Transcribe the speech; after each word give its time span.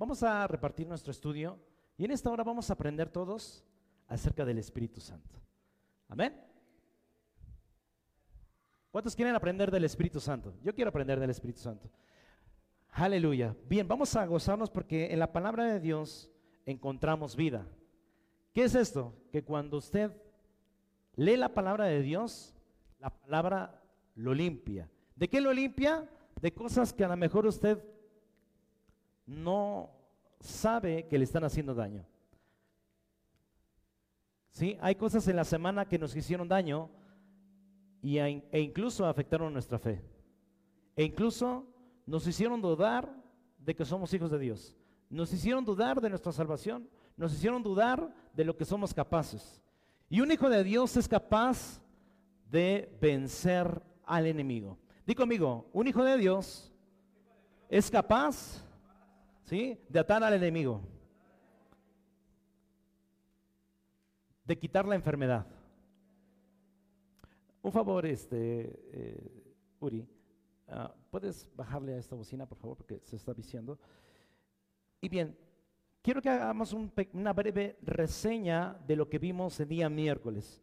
Vamos 0.00 0.22
a 0.22 0.46
repartir 0.46 0.88
nuestro 0.88 1.10
estudio 1.10 1.58
y 1.98 2.06
en 2.06 2.10
esta 2.10 2.30
hora 2.30 2.42
vamos 2.42 2.70
a 2.70 2.72
aprender 2.72 3.10
todos 3.10 3.62
acerca 4.08 4.46
del 4.46 4.56
Espíritu 4.56 4.98
Santo. 4.98 5.36
Amén. 6.08 6.42
¿Cuántos 8.90 9.14
quieren 9.14 9.34
aprender 9.34 9.70
del 9.70 9.84
Espíritu 9.84 10.18
Santo? 10.18 10.54
Yo 10.62 10.74
quiero 10.74 10.88
aprender 10.88 11.20
del 11.20 11.28
Espíritu 11.28 11.60
Santo. 11.60 11.90
Aleluya. 12.92 13.54
Bien, 13.68 13.86
vamos 13.86 14.16
a 14.16 14.24
gozarnos 14.24 14.70
porque 14.70 15.12
en 15.12 15.18
la 15.18 15.32
palabra 15.32 15.64
de 15.64 15.80
Dios 15.80 16.30
encontramos 16.64 17.36
vida. 17.36 17.66
¿Qué 18.54 18.64
es 18.64 18.74
esto? 18.74 19.12
Que 19.30 19.44
cuando 19.44 19.76
usted 19.76 20.12
lee 21.14 21.36
la 21.36 21.52
palabra 21.52 21.84
de 21.84 22.00
Dios, 22.00 22.54
la 23.00 23.10
palabra 23.10 23.82
lo 24.14 24.32
limpia. 24.32 24.88
¿De 25.14 25.28
qué 25.28 25.42
lo 25.42 25.52
limpia? 25.52 26.08
De 26.40 26.54
cosas 26.54 26.90
que 26.94 27.04
a 27.04 27.08
lo 27.08 27.18
mejor 27.18 27.46
usted 27.46 27.84
no 29.30 29.92
sabe 30.40 31.06
que 31.06 31.16
le 31.16 31.24
están 31.24 31.44
haciendo 31.44 31.72
daño. 31.72 32.04
¿Sí? 34.50 34.76
Hay 34.80 34.96
cosas 34.96 35.26
en 35.28 35.36
la 35.36 35.44
semana 35.44 35.86
que 35.86 35.98
nos 35.98 36.16
hicieron 36.16 36.48
daño 36.48 36.90
y, 38.02 38.18
e 38.18 38.60
incluso 38.60 39.06
afectaron 39.06 39.52
nuestra 39.52 39.78
fe. 39.78 40.02
E 40.96 41.04
incluso 41.04 41.64
nos 42.06 42.26
hicieron 42.26 42.60
dudar 42.60 43.08
de 43.58 43.74
que 43.76 43.84
somos 43.84 44.12
hijos 44.12 44.32
de 44.32 44.38
Dios. 44.40 44.76
Nos 45.08 45.32
hicieron 45.32 45.64
dudar 45.64 46.00
de 46.00 46.10
nuestra 46.10 46.32
salvación. 46.32 46.90
Nos 47.16 47.32
hicieron 47.32 47.62
dudar 47.62 48.12
de 48.34 48.44
lo 48.44 48.56
que 48.56 48.64
somos 48.64 48.92
capaces. 48.92 49.62
Y 50.08 50.20
un 50.20 50.32
hijo 50.32 50.48
de 50.48 50.64
Dios 50.64 50.96
es 50.96 51.06
capaz 51.06 51.80
de 52.50 52.98
vencer 53.00 53.80
al 54.04 54.26
enemigo. 54.26 54.76
Di 55.06 55.14
conmigo, 55.14 55.70
un 55.72 55.86
hijo 55.86 56.02
de 56.02 56.18
Dios 56.18 56.72
es 57.68 57.88
capaz 57.88 58.66
de 59.50 59.98
atar 59.98 60.22
al 60.22 60.34
enemigo, 60.34 60.80
de 64.44 64.56
quitar 64.56 64.86
la 64.86 64.94
enfermedad. 64.94 65.44
Un 67.62 67.72
favor, 67.72 68.06
este, 68.06 68.80
eh, 68.92 69.54
Uri, 69.80 70.06
ah, 70.68 70.94
¿puedes 71.10 71.48
bajarle 71.56 71.94
a 71.94 71.98
esta 71.98 72.14
bocina, 72.14 72.46
por 72.46 72.58
favor, 72.58 72.76
porque 72.76 73.00
se 73.02 73.16
está 73.16 73.32
viciando? 73.32 73.78
Y 75.00 75.08
bien, 75.08 75.36
quiero 76.00 76.22
que 76.22 76.28
hagamos 76.28 76.72
una 76.72 77.32
breve 77.32 77.76
reseña 77.82 78.78
de 78.86 78.94
lo 78.94 79.08
que 79.08 79.18
vimos 79.18 79.58
el 79.58 79.68
día 79.68 79.88
miércoles. 79.88 80.62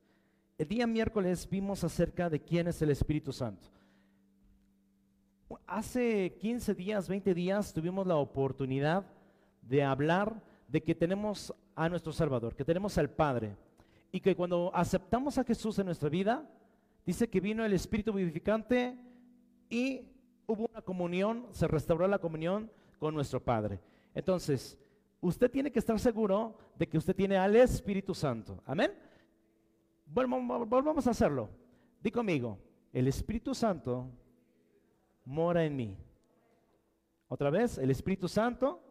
El 0.58 0.68
día 0.68 0.88
miércoles 0.88 1.48
vimos 1.50 1.84
acerca 1.84 2.30
de 2.30 2.40
quién 2.40 2.68
es 2.68 2.82
el 2.82 2.92
Espíritu 2.92 3.34
Santo. 3.34 3.68
Hace 5.66 6.36
15 6.40 6.74
días, 6.74 7.08
20 7.08 7.34
días 7.34 7.74
tuvimos 7.74 8.06
la 8.06 8.18
oportunidad 8.18 9.06
de 9.62 9.84
hablar 9.84 10.42
de 10.68 10.84
que 10.84 10.94
tenemos 10.94 11.54
a 11.76 11.88
nuestro 11.88 12.12
Salvador, 12.12 12.56
que 12.56 12.66
tenemos 12.66 12.98
al 12.98 13.10
Padre, 13.10 13.56
y 14.12 14.20
que 14.20 14.36
cuando 14.36 14.72
aceptamos 14.74 15.38
a 15.38 15.44
Jesús 15.44 15.80
en 15.80 15.86
nuestra 15.86 16.10
vida, 16.10 16.50
dice 17.06 17.30
que 17.30 17.40
vino 17.40 17.64
el 17.64 17.74
Espíritu 17.74 18.12
vivificante 18.12 18.98
y 19.70 20.02
hubo 20.48 20.68
una 20.70 20.82
comunión, 20.82 21.48
se 21.52 21.68
restauró 21.68 22.08
la 22.08 22.20
comunión 22.20 22.72
con 23.00 23.14
nuestro 23.14 23.42
Padre. 23.42 23.80
Entonces, 24.16 24.78
usted 25.22 25.50
tiene 25.52 25.72
que 25.72 25.80
estar 25.80 26.00
seguro 26.00 26.58
de 26.78 26.88
que 26.88 26.98
usted 26.98 27.16
tiene 27.16 27.38
al 27.38 27.56
Espíritu 27.56 28.14
Santo. 28.14 28.62
Amén. 28.66 28.92
Volvamos 30.06 31.08
a 31.08 31.12
hacerlo. 31.12 31.50
Di 32.02 32.12
conmigo, 32.12 32.58
el 32.92 33.08
Espíritu 33.08 33.54
Santo 33.54 34.10
mora 35.28 35.66
en 35.66 35.76
mí. 35.76 35.98
Otra 37.28 37.50
vez, 37.50 37.78
el 37.78 37.92
Espíritu 37.92 38.30
Santo 38.30 38.82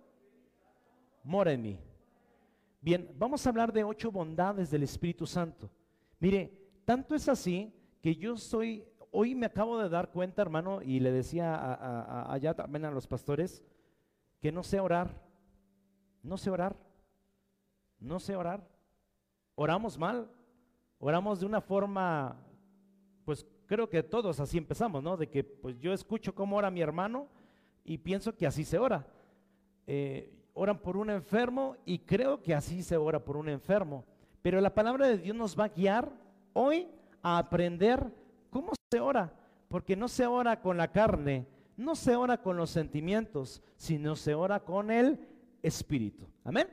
mora 1.24 1.50
en 1.52 1.62
mí. 1.62 1.80
Bien, 2.82 3.10
vamos 3.18 3.44
a 3.44 3.48
hablar 3.48 3.72
de 3.72 3.82
ocho 3.82 4.12
bondades 4.12 4.70
del 4.70 4.82
Espíritu 4.82 5.26
Santo. 5.26 5.70
Mire, 6.20 6.52
tanto 6.84 7.14
es 7.14 7.26
así 7.30 7.72
que 8.02 8.14
yo 8.14 8.36
soy, 8.36 8.86
hoy 9.10 9.34
me 9.34 9.46
acabo 9.46 9.78
de 9.78 9.88
dar 9.88 10.10
cuenta, 10.12 10.42
hermano, 10.42 10.82
y 10.82 11.00
le 11.00 11.10
decía 11.10 12.30
allá 12.30 12.52
también 12.52 12.84
a 12.84 12.90
los 12.90 13.06
pastores, 13.06 13.64
que 14.38 14.52
no 14.52 14.62
sé 14.62 14.78
orar, 14.78 15.18
no 16.22 16.36
sé 16.36 16.50
orar, 16.50 16.76
no 17.98 18.20
sé 18.20 18.36
orar. 18.36 18.68
Oramos 19.54 19.96
mal, 19.96 20.30
oramos 20.98 21.40
de 21.40 21.46
una 21.46 21.62
forma, 21.62 22.36
pues 23.24 23.46
creo 23.66 23.88
que 23.88 24.02
todos 24.02 24.40
así 24.40 24.58
empezamos, 24.58 25.02
¿no? 25.02 25.16
De 25.16 25.28
que 25.28 25.44
pues 25.44 25.78
yo 25.78 25.92
escucho 25.92 26.34
cómo 26.34 26.56
ora 26.56 26.70
mi 26.70 26.80
hermano 26.80 27.28
y 27.84 27.98
pienso 27.98 28.34
que 28.34 28.46
así 28.46 28.64
se 28.64 28.78
ora. 28.78 29.06
Eh, 29.86 30.32
oran 30.54 30.78
por 30.78 30.96
un 30.96 31.10
enfermo 31.10 31.76
y 31.84 31.98
creo 31.98 32.42
que 32.42 32.54
así 32.54 32.82
se 32.82 32.96
ora 32.96 33.24
por 33.24 33.36
un 33.36 33.48
enfermo. 33.48 34.04
Pero 34.42 34.60
la 34.60 34.74
palabra 34.74 35.06
de 35.08 35.18
Dios 35.18 35.36
nos 35.36 35.58
va 35.58 35.64
a 35.64 35.68
guiar 35.68 36.10
hoy 36.52 36.88
a 37.22 37.38
aprender 37.38 38.12
cómo 38.50 38.72
se 38.90 39.00
ora, 39.00 39.32
porque 39.68 39.96
no 39.96 40.08
se 40.08 40.26
ora 40.26 40.60
con 40.60 40.76
la 40.76 40.92
carne, 40.92 41.46
no 41.76 41.94
se 41.94 42.16
ora 42.16 42.40
con 42.40 42.56
los 42.56 42.70
sentimientos, 42.70 43.62
sino 43.76 44.16
se 44.16 44.34
ora 44.34 44.60
con 44.60 44.90
el 44.90 45.20
Espíritu. 45.62 46.26
Amén. 46.44 46.68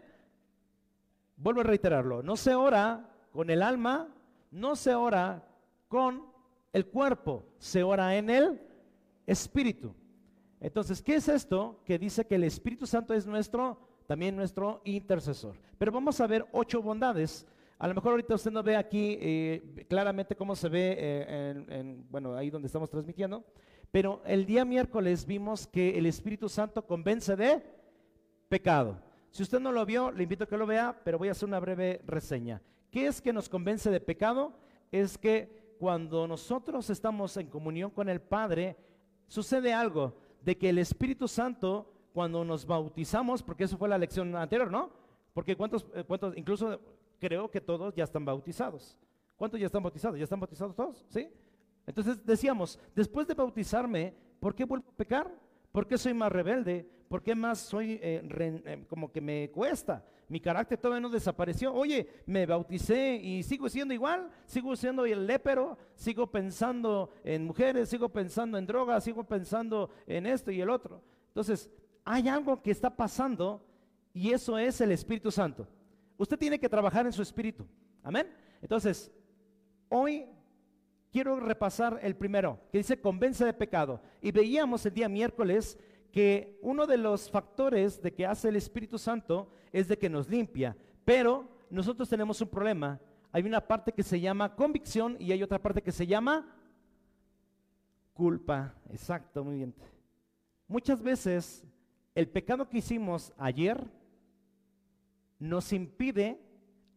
Vuelvo 1.35 1.61
a 1.61 1.65
reiterarlo, 1.65 2.23
no 2.23 2.37
se 2.37 2.55
ora 2.55 3.09
con 3.31 3.49
el 3.49 3.61
alma, 3.61 4.07
no 4.51 4.75
se 4.75 4.93
ora 4.93 5.43
con 5.87 6.32
el 6.73 6.87
cuerpo, 6.87 7.45
se 7.59 7.83
ora 7.83 8.17
en 8.17 8.29
el 8.29 8.59
espíritu. 9.25 9.93
Entonces, 10.59 11.01
¿qué 11.01 11.15
es 11.15 11.27
esto? 11.27 11.81
Que 11.85 11.99
dice 11.99 12.25
que 12.25 12.35
el 12.35 12.43
Espíritu 12.45 12.87
Santo 12.87 13.13
es 13.13 13.27
nuestro, 13.27 13.77
también 14.07 14.35
nuestro 14.35 14.81
intercesor. 14.85 15.55
Pero 15.77 15.91
vamos 15.91 16.19
a 16.19 16.27
ver 16.27 16.45
ocho 16.51 16.81
bondades. 16.81 17.45
A 17.77 17.87
lo 17.87 17.93
mejor 17.93 18.11
ahorita 18.11 18.35
usted 18.35 18.51
no 18.51 18.63
ve 18.63 18.77
aquí 18.77 19.17
eh, 19.19 19.85
claramente 19.89 20.35
cómo 20.35 20.55
se 20.55 20.69
ve 20.69 20.95
eh, 20.97 21.65
en, 21.67 22.05
bueno, 22.09 22.35
ahí 22.35 22.49
donde 22.49 22.67
estamos 22.67 22.89
transmitiendo, 22.89 23.43
pero 23.91 24.21
el 24.25 24.45
día 24.45 24.63
miércoles 24.63 25.25
vimos 25.25 25.67
que 25.67 25.97
el 25.97 26.05
Espíritu 26.05 26.47
Santo 26.47 26.87
convence 26.87 27.35
de 27.35 27.61
pecado. 28.47 29.01
Si 29.31 29.43
usted 29.43 29.59
no 29.59 29.71
lo 29.71 29.85
vio, 29.85 30.11
le 30.11 30.23
invito 30.23 30.45
a 30.45 30.47
que 30.47 30.57
lo 30.57 30.65
vea, 30.65 30.97
pero 31.03 31.17
voy 31.17 31.27
a 31.27 31.31
hacer 31.31 31.49
una 31.49 31.59
breve 31.59 32.01
reseña. 32.05 32.61
¿Qué 32.89 33.07
es 33.07 33.21
que 33.21 33.33
nos 33.33 33.49
convence 33.49 33.91
de 33.91 33.99
pecado? 33.99 34.53
Es 34.91 35.17
que 35.17 35.62
cuando 35.79 36.27
nosotros 36.27 36.89
estamos 36.89 37.35
en 37.37 37.47
comunión 37.47 37.91
con 37.91 38.09
el 38.09 38.21
Padre, 38.21 38.77
sucede 39.27 39.73
algo 39.73 40.15
de 40.41 40.57
que 40.57 40.69
el 40.69 40.77
Espíritu 40.77 41.27
Santo, 41.27 41.91
cuando 42.13 42.43
nos 42.43 42.65
bautizamos, 42.65 43.41
porque 43.41 43.63
eso 43.63 43.77
fue 43.77 43.89
la 43.89 43.97
lección 43.97 44.35
anterior, 44.35 44.69
¿no? 44.69 44.91
Porque 45.33 45.55
cuántos, 45.55 45.85
eh, 45.95 46.03
cuántos, 46.03 46.37
incluso 46.37 46.79
creo 47.19 47.49
que 47.49 47.61
todos 47.61 47.93
ya 47.95 48.03
están 48.03 48.25
bautizados. 48.25 48.97
¿Cuántos 49.35 49.59
ya 49.59 49.65
están 49.65 49.83
bautizados? 49.83 50.17
¿Ya 50.17 50.23
están 50.23 50.39
bautizados 50.39 50.75
todos? 50.75 51.05
¿Sí? 51.09 51.29
Entonces 51.85 52.25
decíamos, 52.25 52.79
después 52.95 53.27
de 53.27 53.33
bautizarme, 53.33 54.13
¿por 54.39 54.55
qué 54.55 54.63
vuelvo 54.65 54.89
a 54.89 54.95
pecar? 54.95 55.33
¿Por 55.71 55.87
qué 55.87 55.97
soy 55.97 56.13
más 56.13 56.31
rebelde? 56.31 56.87
¿Por 57.09 57.21
qué 57.21 57.35
más 57.35 57.59
soy 57.59 57.99
eh, 58.01 58.21
eh, 58.39 58.85
como 58.87 59.11
que 59.11 59.21
me 59.21 59.49
cuesta? 59.51 60.05
Mi 60.33 60.39
carácter 60.39 60.79
todavía 60.79 60.99
no 60.99 61.09
desapareció. 61.09 61.71
Oye, 61.71 62.09
me 62.25 62.47
bauticé 62.47 63.17
y 63.17 63.43
sigo 63.43 63.69
siendo 63.69 63.93
igual, 63.93 64.31
sigo 64.47 64.75
siendo 64.75 65.05
el 65.05 65.27
lépero, 65.27 65.77
sigo 65.93 66.25
pensando 66.25 67.11
en 67.23 67.45
mujeres, 67.45 67.87
sigo 67.87 68.09
pensando 68.09 68.57
en 68.57 68.65
drogas, 68.65 69.03
sigo 69.03 69.23
pensando 69.23 69.91
en 70.07 70.25
esto 70.25 70.49
y 70.49 70.59
el 70.59 70.71
otro. 70.71 71.03
Entonces, 71.27 71.69
hay 72.03 72.27
algo 72.29 72.63
que 72.63 72.71
está 72.71 72.89
pasando 72.89 73.63
y 74.11 74.31
eso 74.31 74.57
es 74.57 74.81
el 74.81 74.91
Espíritu 74.91 75.29
Santo. 75.29 75.67
Usted 76.17 76.39
tiene 76.39 76.59
que 76.59 76.67
trabajar 76.67 77.05
en 77.05 77.13
su 77.13 77.21
espíritu. 77.21 77.67
Amén. 78.01 78.27
Entonces, 78.59 79.11
hoy 79.87 80.25
quiero 81.11 81.39
repasar 81.39 81.99
el 82.01 82.15
primero, 82.15 82.59
que 82.71 82.79
dice 82.79 82.99
convence 82.99 83.45
de 83.45 83.53
pecado. 83.53 84.01
Y 84.19 84.31
veíamos 84.31 84.83
el 84.87 84.95
día 84.95 85.07
miércoles 85.07 85.77
que 86.13 86.59
uno 86.61 86.85
de 86.85 86.97
los 86.97 87.27
factores 87.31 87.99
de 87.99 88.13
que 88.13 88.27
hace 88.27 88.49
el 88.49 88.55
Espíritu 88.55 88.99
Santo 88.99 89.49
es 89.71 89.87
de 89.87 89.97
que 89.97 90.11
nos 90.11 90.29
limpia, 90.29 90.77
pero 91.03 91.49
nosotros 91.71 92.07
tenemos 92.07 92.39
un 92.39 92.49
problema. 92.49 93.01
Hay 93.31 93.41
una 93.41 93.59
parte 93.59 93.91
que 93.91 94.03
se 94.03 94.21
llama 94.21 94.55
convicción 94.55 95.17
y 95.19 95.31
hay 95.31 95.41
otra 95.41 95.59
parte 95.59 95.81
que 95.81 95.91
se 95.91 96.05
llama 96.05 96.55
culpa. 98.13 98.75
Exacto, 98.91 99.43
muy 99.43 99.55
bien. 99.57 99.73
Muchas 100.67 101.01
veces 101.01 101.65
el 102.13 102.29
pecado 102.29 102.69
que 102.69 102.77
hicimos 102.77 103.33
ayer 103.35 103.83
nos 105.39 105.73
impide 105.73 106.39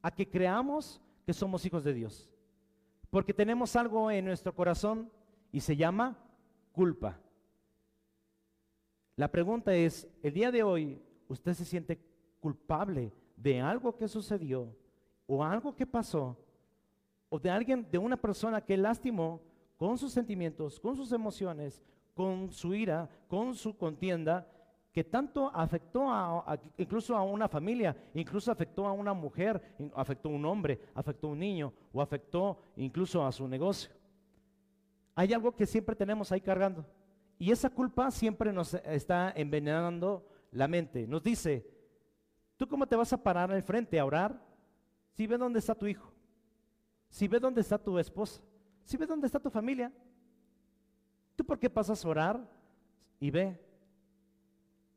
a 0.03 0.11
que 0.11 0.29
creamos 0.29 1.01
que 1.25 1.33
somos 1.33 1.65
hijos 1.65 1.85
de 1.85 1.95
Dios. 1.95 2.31
Porque 3.09 3.33
tenemos 3.33 3.77
algo 3.77 4.11
en 4.11 4.27
nuestro 4.27 4.55
corazón 4.55 5.11
y 5.53 5.61
se 5.61 5.75
llama 5.75 6.19
culpa. 6.73 7.19
La 9.17 9.29
pregunta 9.29 9.75
es, 9.75 10.07
el 10.23 10.35
día 10.35 10.53
de 10.53 10.63
hoy, 10.63 11.01
¿usted 11.27 11.55
se 11.55 11.65
siente 11.65 11.99
culpable 12.39 13.15
de 13.35 13.63
algo 13.63 13.97
que 13.97 14.09
sucedió 14.09 14.77
o 15.27 15.43
algo 15.43 15.75
que 15.75 15.87
pasó 15.87 16.37
o 17.31 17.39
de 17.39 17.51
alguien, 17.51 17.87
de 17.91 17.97
una 17.97 18.19
persona 18.19 18.61
que 18.61 18.77
lastimó 18.77 19.41
con 19.79 19.97
sus 19.97 20.13
sentimientos, 20.13 20.79
con 20.79 20.95
sus 20.95 21.11
emociones, 21.13 21.83
con 22.15 22.53
su 22.53 22.75
ira, 22.75 23.09
con 23.27 23.55
su 23.55 23.77
contienda, 23.77 24.47
que 24.93 25.03
tanto 25.03 25.51
afectó 25.53 26.11
a, 26.11 26.59
incluso 26.77 27.17
a 27.17 27.23
una 27.23 27.49
familia, 27.49 27.97
incluso 28.15 28.53
afectó 28.53 28.87
a 28.87 28.93
una 28.93 29.15
mujer, 29.15 29.61
afectó 29.95 30.29
a 30.29 30.33
un 30.33 30.45
hombre, 30.45 30.79
afectó 30.95 31.29
a 31.29 31.31
un 31.31 31.39
niño 31.39 31.73
o 31.93 32.03
afectó 32.03 32.59
incluso 32.77 33.25
a 33.25 33.33
su 33.33 33.49
negocio. 33.49 33.91
Hay 35.15 35.33
algo 35.33 35.57
que 35.57 35.67
siempre 35.67 35.97
tenemos 35.97 36.31
ahí 36.33 36.41
cargando 36.43 36.85
y 37.39 37.51
esa 37.51 37.71
culpa 37.71 38.11
siempre 38.11 38.53
nos 38.53 38.75
está 38.75 39.33
envenenando 39.37 40.27
la 40.53 40.69
mente. 40.69 41.07
Nos 41.07 41.23
dice, 41.23 41.67
¿tú 42.57 42.67
cómo 42.67 42.87
te 42.87 42.97
vas 42.97 43.13
a 43.13 43.23
parar 43.23 43.51
al 43.53 43.63
frente 43.63 43.99
a 43.99 44.05
orar 44.05 44.41
si 45.13 45.27
ves 45.27 45.39
dónde 45.39 45.59
está 45.59 45.75
tu 45.75 45.87
hijo? 45.87 46.13
Si 47.09 47.29
ves 47.29 47.41
dónde 47.41 47.61
está 47.61 47.79
tu 47.79 47.99
esposa? 47.99 48.43
Si 48.85 48.97
ves 48.97 49.09
dónde 49.09 49.27
está 49.27 49.39
tu 49.39 49.51
familia? 49.51 49.93
¿Tú 51.35 51.45
por 51.45 51.59
qué 51.59 51.69
pasas 51.69 52.05
a 52.05 52.09
orar 52.09 52.57
y 53.21 53.31
ve 53.31 53.61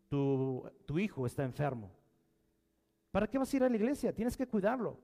tu, 0.10 1.00
hijo 1.00 1.26
está 1.26 1.44
enfermo. 1.44 1.92
¿Para 3.12 3.28
qué 3.28 3.38
vas 3.38 3.54
a 3.54 3.56
ir 3.56 3.64
a 3.64 3.70
la 3.70 3.76
iglesia? 3.76 4.14
Tienes 4.14 4.36
que 4.36 4.48
cuidarlo. 4.48 5.00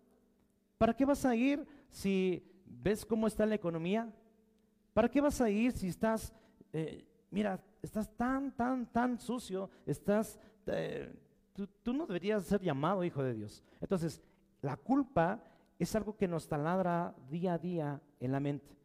¿Para 0.78 0.96
qué 0.96 1.06
vas 1.06 1.24
a 1.26 1.36
ir 1.36 1.66
si 1.90 2.44
ves 2.66 3.06
cómo 3.06 3.28
está 3.28 3.46
la 3.46 3.56
economía? 3.56 4.12
¿Para 4.94 5.10
qué 5.10 5.22
vas 5.22 5.40
a 5.42 5.50
ir 5.50 5.72
si 5.72 5.88
estás, 5.88 6.34
eh, 6.74 7.06
mira, 7.30 7.60
estás 7.81 8.10
tan, 8.16 8.51
tan, 8.56 8.86
tan 8.92 9.19
sucio, 9.19 9.69
estás, 9.86 10.39
eh, 10.68 11.13
tú, 11.83 11.94
no 11.94 12.06
deberías 12.06 12.44
ser 12.45 12.62
llamado 12.62 13.04
hijo 13.04 13.24
de 13.24 13.33
Dios. 13.33 13.63
Entonces, 13.81 14.22
la 14.62 14.77
culpa 14.77 15.44
es 15.77 15.95
algo 15.95 16.18
que 16.18 16.27
nos 16.27 16.48
taladra 16.48 17.16
día 17.30 17.54
a 17.54 17.57
día 17.57 18.01
en 18.19 18.31
la 18.31 18.39
mente. 18.39 18.75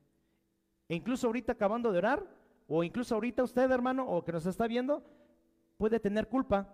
E 0.88 0.94
incluso 0.94 1.26
ahorita 1.26 1.52
acabando 1.52 1.92
de 1.92 1.98
orar, 1.98 2.26
o 2.66 2.84
incluso 2.84 3.14
ahorita 3.14 3.42
usted, 3.42 3.70
hermano, 3.70 4.06
o 4.08 4.25
que 4.25 4.32
nos 4.32 4.46
está 4.46 4.66
viendo, 4.66 5.02
puede 5.76 5.98
tener 5.98 6.28
culpa, 6.28 6.69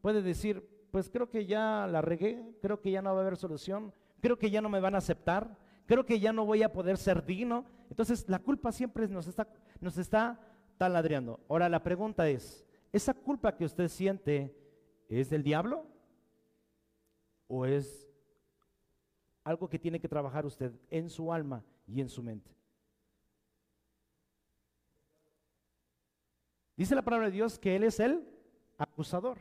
puede 0.00 0.22
decir, 0.22 0.66
pues 0.90 1.08
creo 1.10 1.28
que 1.28 1.46
ya 1.46 1.86
la 1.90 2.02
regué, 2.02 2.56
creo 2.60 2.80
que 2.80 2.90
ya 2.90 3.02
no 3.02 3.12
va 3.12 3.20
a 3.20 3.22
haber 3.22 3.36
solución, 3.36 3.92
creo 4.20 4.38
que 4.38 4.50
ya 4.50 4.60
no 4.60 4.68
me 4.68 4.80
van 4.80 4.94
a 4.94 4.98
aceptar, 4.98 5.56
creo 5.86 6.06
que 6.06 6.20
ya 6.20 6.32
no 6.32 6.46
voy 6.46 6.62
a 6.62 6.72
poder 6.72 6.96
ser 6.96 7.24
digno. 7.24 7.64
Entonces 7.90 8.28
la 8.28 8.38
culpa 8.38 8.72
siempre 8.72 9.08
nos 9.08 9.26
está, 9.26 9.48
nos 9.80 9.98
está 9.98 10.38
taladreando. 10.78 11.40
Ahora 11.48 11.68
la 11.68 11.82
pregunta 11.82 12.28
es, 12.28 12.64
¿esa 12.92 13.14
culpa 13.14 13.56
que 13.56 13.64
usted 13.64 13.88
siente 13.88 14.56
es 15.08 15.30
del 15.30 15.42
diablo 15.42 15.86
o 17.46 17.66
es 17.66 18.08
algo 19.44 19.68
que 19.68 19.78
tiene 19.78 20.00
que 20.00 20.08
trabajar 20.08 20.46
usted 20.46 20.72
en 20.90 21.10
su 21.10 21.32
alma 21.32 21.64
y 21.86 22.00
en 22.00 22.08
su 22.08 22.22
mente? 22.22 22.50
Dice 26.76 26.94
la 26.94 27.02
palabra 27.02 27.26
de 27.26 27.32
Dios 27.32 27.58
que 27.58 27.76
Él 27.76 27.84
es 27.84 28.00
el 28.00 28.26
acusador. 28.78 29.38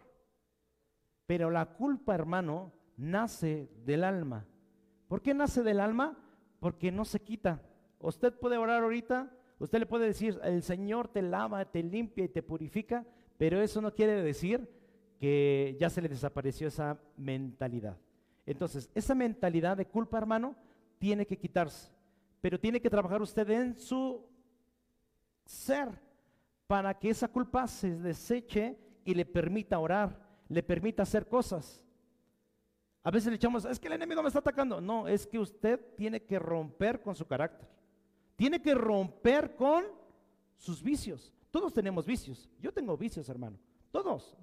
Pero 1.26 1.50
la 1.50 1.66
culpa, 1.66 2.14
hermano, 2.14 2.74
nace 2.98 3.70
del 3.86 4.04
alma. 4.04 4.46
¿Por 5.08 5.22
qué 5.22 5.34
nace 5.34 5.64
del 5.64 5.80
alma? 5.80 6.18
Porque 6.60 6.92
no 6.92 7.06
se 7.06 7.22
quita. 7.22 7.62
Usted 8.00 8.38
puede 8.38 8.58
orar 8.58 8.84
ahorita, 8.84 9.32
usted 9.64 9.80
le 9.80 9.86
puede 9.86 10.08
decir, 10.08 10.40
el 10.44 10.64
Señor 10.64 11.08
te 11.08 11.22
lava, 11.22 11.64
te 11.66 11.84
limpia 11.84 12.26
y 12.26 12.30
te 12.30 12.44
purifica, 12.44 13.06
pero 13.38 13.62
eso 13.62 13.82
no 13.82 13.94
quiere 13.94 14.22
decir 14.22 14.70
que 15.20 15.78
ya 15.80 15.90
se 15.90 16.02
le 16.02 16.10
desapareció 16.10 16.68
esa 16.68 17.00
mentalidad. 17.16 17.98
Entonces, 18.46 18.90
esa 18.96 19.14
mentalidad 19.14 19.78
de 19.78 19.86
culpa, 19.86 20.18
hermano, 20.18 20.56
tiene 20.98 21.26
que 21.26 21.38
quitarse, 21.38 21.92
pero 22.42 22.60
tiene 22.60 22.82
que 22.82 22.90
trabajar 22.90 23.22
usted 23.22 23.50
en 23.50 23.78
su 23.78 24.26
ser 25.46 25.90
para 26.68 26.98
que 26.98 27.10
esa 27.10 27.28
culpa 27.28 27.68
se 27.68 27.96
deseche 27.98 28.78
y 29.06 29.14
le 29.14 29.26
permita 29.26 29.80
orar, 29.80 30.20
le 30.48 30.64
permita 30.64 31.04
hacer 31.04 31.28
cosas. 31.28 31.84
A 33.04 33.12
veces 33.12 33.30
le 33.30 33.36
echamos, 33.36 33.66
es 33.66 33.80
que 33.80 33.88
el 33.88 33.94
enemigo 33.94 34.22
me 34.22 34.28
está 34.28 34.40
atacando. 34.40 34.80
No, 34.80 35.08
es 35.08 35.26
que 35.26 35.40
usted 35.40 35.80
tiene 35.96 36.24
que 36.24 36.38
romper 36.40 37.02
con 37.02 37.16
su 37.16 37.26
carácter. 37.26 37.68
Tiene 38.42 38.60
que 38.60 38.74
romper 38.74 39.56
con 39.56 39.84
sus 40.56 40.82
vicios. 40.82 41.32
Todos 41.52 41.72
tenemos 41.76 42.08
vicios. 42.08 42.50
Yo 42.60 42.74
tengo 42.74 42.98
vicios, 42.98 43.30
hermano. 43.30 43.60
Todos. 43.92 44.36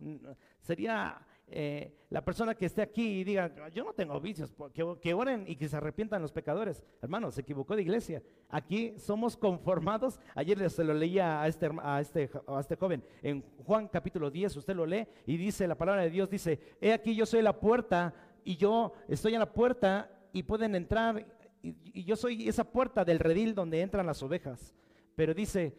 Sería 0.60 1.20
eh, 1.48 2.06
la 2.08 2.24
persona 2.24 2.54
que 2.54 2.66
esté 2.66 2.80
aquí 2.80 3.18
y 3.18 3.24
diga, 3.24 3.68
yo 3.70 3.82
no 3.82 3.92
tengo 3.94 4.20
vicios, 4.20 4.54
que, 4.72 4.98
que, 5.02 5.14
oren 5.14 5.42
y 5.48 5.56
que 5.56 5.68
se 5.68 5.76
arrepientan 5.76 6.22
los 6.22 6.30
pecadores. 6.30 6.80
Hermano, 7.02 7.32
se 7.32 7.40
equivocó 7.40 7.74
de 7.74 7.82
iglesia. 7.82 8.22
Aquí 8.48 8.94
somos 8.98 9.36
conformados. 9.36 10.20
Ayer 10.36 10.70
se 10.70 10.84
lo 10.84 10.94
leía 10.94 11.42
a 11.42 11.48
este, 11.48 11.68
este, 12.00 12.30
a 12.46 12.60
este 12.60 12.76
joven 12.76 13.02
en 13.20 13.42
Juan 13.64 13.88
capítulo 13.88 14.30
10, 14.30 14.58
usted 14.58 14.76
lo 14.76 14.86
lee 14.86 15.08
y 15.26 15.36
dice, 15.36 15.66
la 15.66 15.76
palabra 15.76 16.02
de 16.02 16.10
Dios 16.10 16.30
dice, 16.30 16.76
he 16.80 16.92
aquí 16.92 17.16
yo 17.16 17.26
soy 17.26 17.42
la 17.42 17.58
puerta 17.58 18.14
y 18.44 18.56
yo 18.56 18.92
estoy 19.08 19.34
a 19.34 19.40
la 19.40 19.52
puerta 19.52 20.08
y 20.32 20.44
pueden 20.44 20.76
entrar 20.76 21.26
y, 21.62 22.04
yo 22.04 22.16
soy 22.16 22.48
esa 22.48 22.64
puerta 22.64 23.04
del 23.04 23.18
redil 23.18 23.54
donde 23.54 23.80
entran 23.80 24.06
las 24.06 24.22
ovejas. 24.22 24.74
Pero 25.14 25.34
dice, 25.34 25.76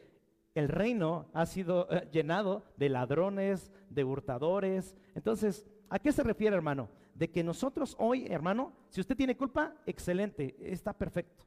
el 0.55 0.67
reino 0.67 1.29
ha 1.33 1.45
sido 1.45 1.87
eh, 1.89 2.07
llenado 2.11 2.63
de 2.77 2.89
ladrones, 2.89 3.71
de 3.89 4.03
hurtadores. 4.03 4.95
Entonces, 5.15 5.65
¿a 5.89 5.99
qué 5.99 6.11
se 6.11 6.23
refiere, 6.23 6.55
hermano? 6.55 6.89
De 7.15 7.29
que 7.29 7.43
nosotros 7.43 7.95
hoy, 7.99 8.27
hermano, 8.29 8.73
si 8.89 9.01
usted 9.01 9.15
tiene 9.15 9.37
culpa, 9.37 9.75
excelente, 9.85 10.55
está 10.59 10.93
perfecto. 10.93 11.45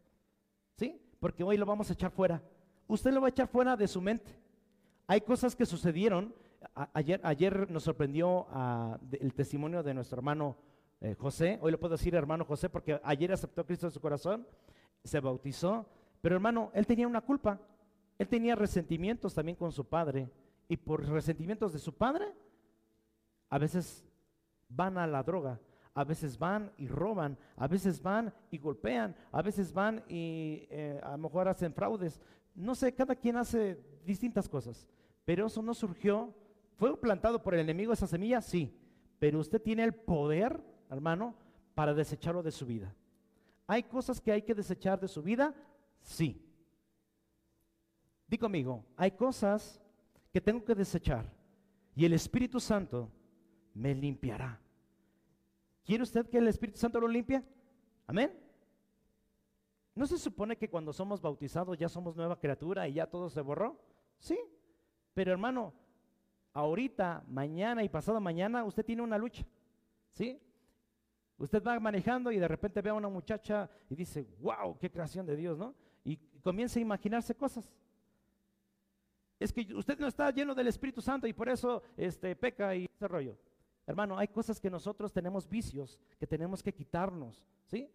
¿Sí? 0.76 1.00
Porque 1.20 1.44
hoy 1.44 1.56
lo 1.56 1.66
vamos 1.66 1.90
a 1.90 1.92
echar 1.92 2.10
fuera. 2.10 2.42
Usted 2.88 3.12
lo 3.12 3.20
va 3.20 3.28
a 3.28 3.30
echar 3.30 3.48
fuera 3.48 3.76
de 3.76 3.88
su 3.88 4.00
mente. 4.00 4.32
Hay 5.06 5.20
cosas 5.20 5.54
que 5.54 5.66
sucedieron. 5.66 6.34
ayer, 6.94 7.20
ayer 7.22 7.70
nos 7.70 7.84
sorprendió 7.84 8.46
ah, 8.50 8.98
el 9.12 9.34
testimonio 9.34 9.82
de 9.82 9.94
nuestro 9.94 10.18
hermano 10.18 10.56
eh, 11.02 11.14
José. 11.18 11.58
Hoy 11.60 11.72
lo 11.72 11.78
puedo 11.78 11.96
decir 11.96 12.14
hermano 12.14 12.44
José 12.44 12.70
porque 12.70 13.00
ayer 13.04 13.32
aceptó 13.32 13.60
a 13.60 13.66
Cristo 13.66 13.86
en 13.86 13.92
su 13.92 14.00
corazón, 14.00 14.46
se 15.04 15.20
bautizó. 15.20 15.84
Pero 16.20 16.36
hermano, 16.36 16.70
él 16.72 16.86
tenía 16.86 17.06
una 17.06 17.20
culpa. 17.20 17.60
Él 18.18 18.28
tenía 18.28 18.54
resentimientos 18.54 19.34
también 19.34 19.56
con 19.56 19.72
su 19.72 19.84
padre 19.84 20.30
y 20.68 20.76
por 20.76 21.06
resentimientos 21.06 21.72
de 21.72 21.78
su 21.78 21.92
padre, 21.92 22.32
a 23.50 23.58
veces 23.58 24.04
van 24.68 24.96
a 24.96 25.06
la 25.06 25.22
droga, 25.22 25.60
a 25.92 26.04
veces 26.04 26.38
van 26.38 26.72
y 26.78 26.86
roban, 26.86 27.36
a 27.56 27.66
veces 27.66 28.00
van 28.00 28.32
y 28.50 28.58
golpean, 28.58 29.14
a 29.30 29.42
veces 29.42 29.72
van 29.72 30.02
y 30.08 30.66
eh, 30.70 30.98
a 31.02 31.10
lo 31.12 31.18
mejor 31.18 31.48
hacen 31.48 31.74
fraudes. 31.74 32.20
No 32.54 32.74
sé, 32.74 32.94
cada 32.94 33.14
quien 33.14 33.36
hace 33.36 33.78
distintas 34.04 34.48
cosas, 34.48 34.88
pero 35.24 35.46
eso 35.46 35.60
no 35.60 35.74
surgió. 35.74 36.32
¿Fue 36.76 36.98
plantado 36.98 37.42
por 37.42 37.54
el 37.54 37.60
enemigo 37.60 37.92
esa 37.92 38.06
semilla? 38.06 38.40
Sí, 38.40 38.74
pero 39.18 39.40
usted 39.40 39.60
tiene 39.60 39.84
el 39.84 39.92
poder, 39.92 40.62
hermano, 40.92 41.34
para 41.74 41.94
desecharlo 41.94 42.42
de 42.42 42.52
su 42.52 42.66
vida. 42.66 42.94
¿Hay 43.66 43.82
cosas 43.84 44.20
que 44.20 44.32
hay 44.32 44.42
que 44.42 44.54
desechar 44.54 45.00
de 45.00 45.08
su 45.08 45.22
vida? 45.22 45.54
Sí. 46.00 46.40
Di 48.26 48.38
conmigo, 48.38 48.84
hay 48.96 49.12
cosas 49.12 49.80
que 50.32 50.40
tengo 50.40 50.64
que 50.64 50.74
desechar 50.74 51.30
y 51.94 52.04
el 52.04 52.12
Espíritu 52.12 52.60
Santo 52.60 53.10
me 53.74 53.94
limpiará. 53.94 54.60
¿Quiere 55.84 56.02
usted 56.02 56.28
que 56.28 56.38
el 56.38 56.48
Espíritu 56.48 56.78
Santo 56.78 57.00
lo 57.00 57.08
limpie? 57.08 57.42
Amén. 58.06 58.38
¿No 59.94 60.06
se 60.06 60.16
supone 60.16 60.56
que 60.56 60.70
cuando 60.70 60.92
somos 60.92 61.20
bautizados 61.20 61.76
ya 61.76 61.88
somos 61.88 62.16
nueva 62.16 62.38
criatura 62.38 62.88
y 62.88 62.94
ya 62.94 63.06
todo 63.06 63.28
se 63.28 63.40
borró? 63.40 63.78
Sí. 64.18 64.38
Pero 65.12 65.32
hermano, 65.32 65.74
ahorita, 66.54 67.24
mañana 67.26 67.82
y 67.82 67.88
pasado 67.88 68.20
mañana, 68.20 68.64
usted 68.64 68.84
tiene 68.84 69.02
una 69.02 69.18
lucha. 69.18 69.44
¿Sí? 70.12 70.40
Usted 71.42 71.62
va 71.62 71.78
manejando 71.80 72.30
y 72.30 72.38
de 72.38 72.48
repente 72.48 72.80
ve 72.80 72.90
a 72.90 72.94
una 72.94 73.08
muchacha 73.08 73.68
y 73.90 73.94
dice, 73.94 74.26
wow, 74.40 74.78
qué 74.78 74.90
creación 74.90 75.26
de 75.26 75.36
Dios, 75.36 75.58
¿no? 75.58 75.74
Y 76.04 76.16
comienza 76.40 76.78
a 76.78 76.82
imaginarse 76.82 77.34
cosas 77.34 77.70
es 79.42 79.52
que 79.52 79.74
usted 79.74 79.98
no 79.98 80.06
está 80.06 80.30
lleno 80.30 80.54
del 80.54 80.68
Espíritu 80.68 81.00
Santo 81.00 81.26
y 81.26 81.32
por 81.32 81.48
eso 81.48 81.82
este, 81.96 82.36
peca 82.36 82.74
y 82.74 82.84
ese 82.84 83.08
rollo. 83.08 83.36
Hermano, 83.86 84.16
hay 84.16 84.28
cosas 84.28 84.60
que 84.60 84.70
nosotros 84.70 85.12
tenemos 85.12 85.48
vicios 85.48 85.98
que 86.18 86.26
tenemos 86.26 86.62
que 86.62 86.72
quitarnos, 86.72 87.42
¿sí? 87.66 87.90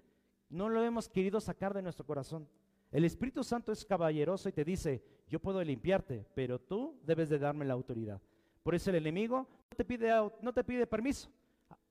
No 0.49 0.69
lo 0.69 0.83
hemos 0.83 1.07
querido 1.07 1.39
sacar 1.39 1.73
de 1.73 1.81
nuestro 1.81 2.05
corazón. 2.05 2.47
El 2.91 3.05
Espíritu 3.05 3.43
Santo 3.43 3.71
es 3.71 3.85
caballeroso 3.85 4.49
y 4.49 4.53
te 4.53 4.63
dice, 4.63 5.03
yo 5.29 5.39
puedo 5.39 5.63
limpiarte, 5.63 6.25
pero 6.35 6.59
tú 6.59 6.99
debes 7.03 7.29
de 7.29 7.39
darme 7.39 7.65
la 7.65 7.73
autoridad. 7.73 8.21
Por 8.63 8.75
eso 8.75 8.89
el 8.89 8.97
enemigo 8.97 9.47
no 9.69 9.77
te 9.77 9.85
pide, 9.85 10.09
no 10.41 10.53
te 10.53 10.63
pide 10.63 10.87
permiso. 10.87 11.29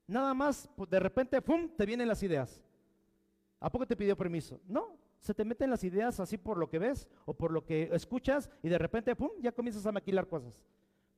Nada 0.07 0.35
más, 0.35 0.69
pues, 0.77 0.89
de 0.89 1.01
repente, 1.01 1.43
¡pum!, 1.43 1.69
te 1.77 1.87
vienen 1.87 2.09
las 2.09 2.23
ideas. 2.23 2.63
¿A 3.59 3.71
poco 3.71 3.87
te 3.87 3.97
pidió 3.97 4.17
permiso? 4.17 4.61
No, 4.67 4.97
se 5.19 5.35
te 5.35 5.45
meten 5.45 5.71
las 5.71 5.83
ideas 5.83 6.21
así 6.21 6.37
por 6.37 6.59
lo 6.59 6.69
que 6.69 6.79
ves 6.79 7.09
o 7.25 7.35
por 7.35 7.51
lo 7.51 7.65
que 7.65 7.89
escuchas 7.93 8.51
y 8.63 8.69
de 8.69 8.79
repente, 8.79 9.17
¡pum!, 9.17 9.31
ya 9.41 9.53
comienzas 9.53 9.87
a 9.87 9.93
maquilar 9.93 10.29
cosas. 10.29 10.65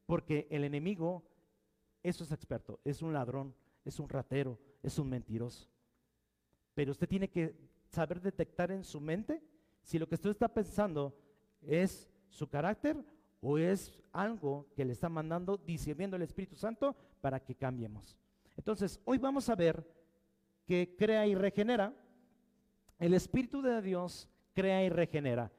Porque 0.06 0.46
el 0.50 0.64
enemigo, 0.64 1.22
eso 2.02 2.24
es 2.24 2.32
experto, 2.32 2.80
es 2.84 3.02
un 3.02 3.12
ladrón, 3.12 3.54
es 3.84 3.98
un 3.98 4.08
ratero, 4.08 4.58
es 4.82 4.98
un 4.98 5.10
mentiroso. 5.10 5.68
Pero 6.74 6.92
usted 6.92 7.08
tiene 7.08 7.28
que 7.28 7.54
saber 7.90 8.20
detectar 8.20 8.70
en 8.70 8.84
su 8.84 9.00
mente 9.00 9.42
si 9.82 9.98
lo 9.98 10.08
que 10.08 10.14
usted 10.14 10.30
está 10.30 10.48
pensando 10.48 11.14
es 11.60 12.08
su 12.30 12.48
carácter 12.48 12.96
o 13.40 13.58
es 13.58 14.00
algo 14.12 14.66
que 14.74 14.84
le 14.84 14.92
está 14.92 15.08
mandando, 15.08 15.56
diciendo 15.56 16.16
el 16.16 16.22
Espíritu 16.22 16.56
Santo 16.56 16.96
para 17.20 17.40
que 17.40 17.54
cambiemos. 17.54 18.16
Entonces, 18.58 19.00
hoy 19.04 19.18
vamos 19.18 19.48
a 19.48 19.54
ver 19.54 19.86
que 20.66 20.96
crea 20.98 21.26
y 21.26 21.34
regenera. 21.36 21.94
El 22.98 23.14
Espíritu 23.14 23.62
de 23.62 23.80
Dios 23.80 24.28
crea 24.52 24.82
y 24.82 24.88
regenera. 24.88 25.50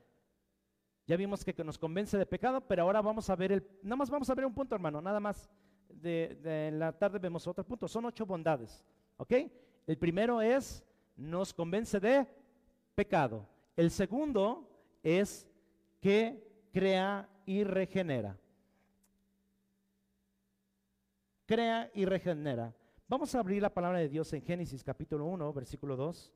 Ya 1.07 1.15
vimos 1.15 1.43
que, 1.45 1.63
nos 1.63 1.79
convence 1.79 2.17
de 2.17 2.25
pecado, 2.25 2.59
pero 2.59 2.83
ahora 2.83 3.01
vamos 3.01 3.29
a 3.29 3.35
ver 3.37 3.53
el, 3.53 3.67
nada 3.81 3.95
más 3.95 4.09
vamos 4.09 4.29
a 4.29 4.35
ver 4.35 4.45
un 4.45 4.53
punto, 4.53 4.75
hermano, 4.75 5.01
nada 5.01 5.19
más. 5.19 5.49
De, 5.87 6.69
la 6.73 6.91
tarde 6.91 7.17
vemos 7.17 7.47
otro 7.47 7.63
punto. 7.63 7.87
Son 7.87 8.05
ocho 8.05 8.25
bondades, 8.25 8.85
¿ok? 9.17 9.33
El 9.87 9.97
primero 9.97 10.41
es 10.41 10.83
nos 11.15 11.53
convence 11.53 12.01
de 12.01 12.27
pecado. 12.95 13.47
El 13.77 13.91
segundo 13.91 14.69
es 15.01 15.47
que 16.01 16.67
crea 16.73 17.29
y 17.45 17.63
regenera. 17.63 18.37
Crea 21.47 21.89
y 21.95 22.05
regenera. 22.05 22.75
Vamos 23.09 23.33
a 23.33 23.39
abrir 23.39 23.59
la 23.59 23.73
palabra 23.73 23.97
de 23.97 24.07
Dios 24.07 24.31
en 24.33 24.43
Génesis 24.43 24.83
capítulo 24.83 25.25
1, 25.25 25.51
versículo 25.51 25.95
2. 25.95 26.31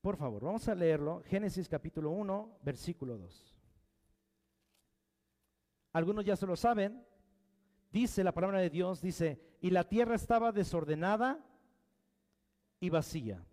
Por 0.00 0.16
favor, 0.16 0.44
vamos 0.44 0.68
a 0.68 0.74
leerlo. 0.76 1.20
Génesis 1.26 1.68
capítulo 1.68 2.12
1, 2.12 2.60
versículo 2.62 3.18
2. 3.18 3.56
Algunos 5.94 6.24
ya 6.24 6.36
se 6.36 6.46
lo 6.46 6.54
saben. 6.54 7.04
Dice 7.90 8.22
la 8.22 8.30
palabra 8.30 8.60
de 8.60 8.70
Dios, 8.70 9.00
dice, 9.00 9.40
y 9.60 9.70
la 9.70 9.82
tierra 9.82 10.14
estaba 10.14 10.52
desordenada 10.52 11.44
y 12.78 12.88
vacía. 12.88 13.44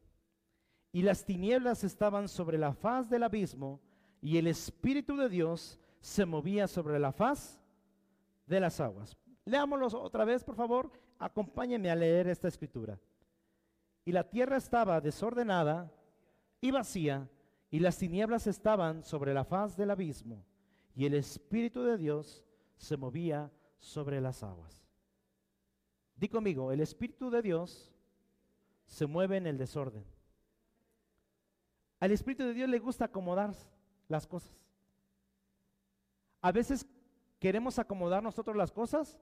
Y 0.92 1.02
las 1.02 1.26
tinieblas 1.26 1.84
estaban 1.84 2.28
sobre 2.28 2.60
la 2.60 2.76
faz 2.76 3.10
del 3.10 3.24
abismo, 3.24 3.82
y 4.22 4.38
el 4.38 4.46
Espíritu 4.46 5.18
de 5.18 5.28
Dios 5.28 5.80
se 6.02 6.28
movía 6.28 6.68
sobre 6.68 7.00
la 7.00 7.12
faz 7.12 7.60
de 8.46 8.60
las 8.60 8.80
aguas. 8.80 9.18
Leámoslo 9.46 9.88
otra 10.02 10.26
vez, 10.26 10.44
por 10.44 10.56
favor. 10.56 10.92
Acompáñenme 11.20 11.90
a 11.90 11.96
leer 11.96 12.28
esta 12.28 12.48
escritura. 12.48 13.00
Y 14.06 14.12
la 14.12 14.30
tierra 14.30 14.58
estaba 14.58 15.00
desordenada 15.02 15.92
y 16.62 16.72
vacía, 16.72 17.30
y 17.70 17.80
las 17.80 17.98
tinieblas 17.98 18.48
estaban 18.48 19.04
sobre 19.04 19.34
la 19.34 19.44
faz 19.44 19.76
del 19.76 19.92
abismo, 19.92 20.46
y 20.96 21.06
el 21.06 21.14
Espíritu 21.14 21.84
de 21.84 21.98
Dios 21.98 22.44
se 22.78 22.98
movía 22.98 23.52
sobre 23.80 24.22
las 24.22 24.44
aguas. 24.44 24.86
Di 26.16 26.30
conmigo, 26.30 26.72
el 26.72 26.82
Espíritu 26.82 27.30
de 27.30 27.42
Dios 27.42 27.92
se 28.86 29.06
mueve 29.08 29.38
en 29.38 29.48
el 29.48 29.58
desorden. 29.58 30.06
Al 32.00 32.12
Espíritu 32.12 32.44
de 32.44 32.54
Dios 32.54 32.70
le 32.70 32.80
gusta 32.80 33.06
acomodar 33.06 33.54
las 34.08 34.28
cosas. 34.28 34.68
A 36.42 36.52
veces 36.52 36.86
queremos 37.40 37.80
acomodar 37.80 38.22
nosotros 38.22 38.56
las 38.56 38.72
cosas 38.72 39.18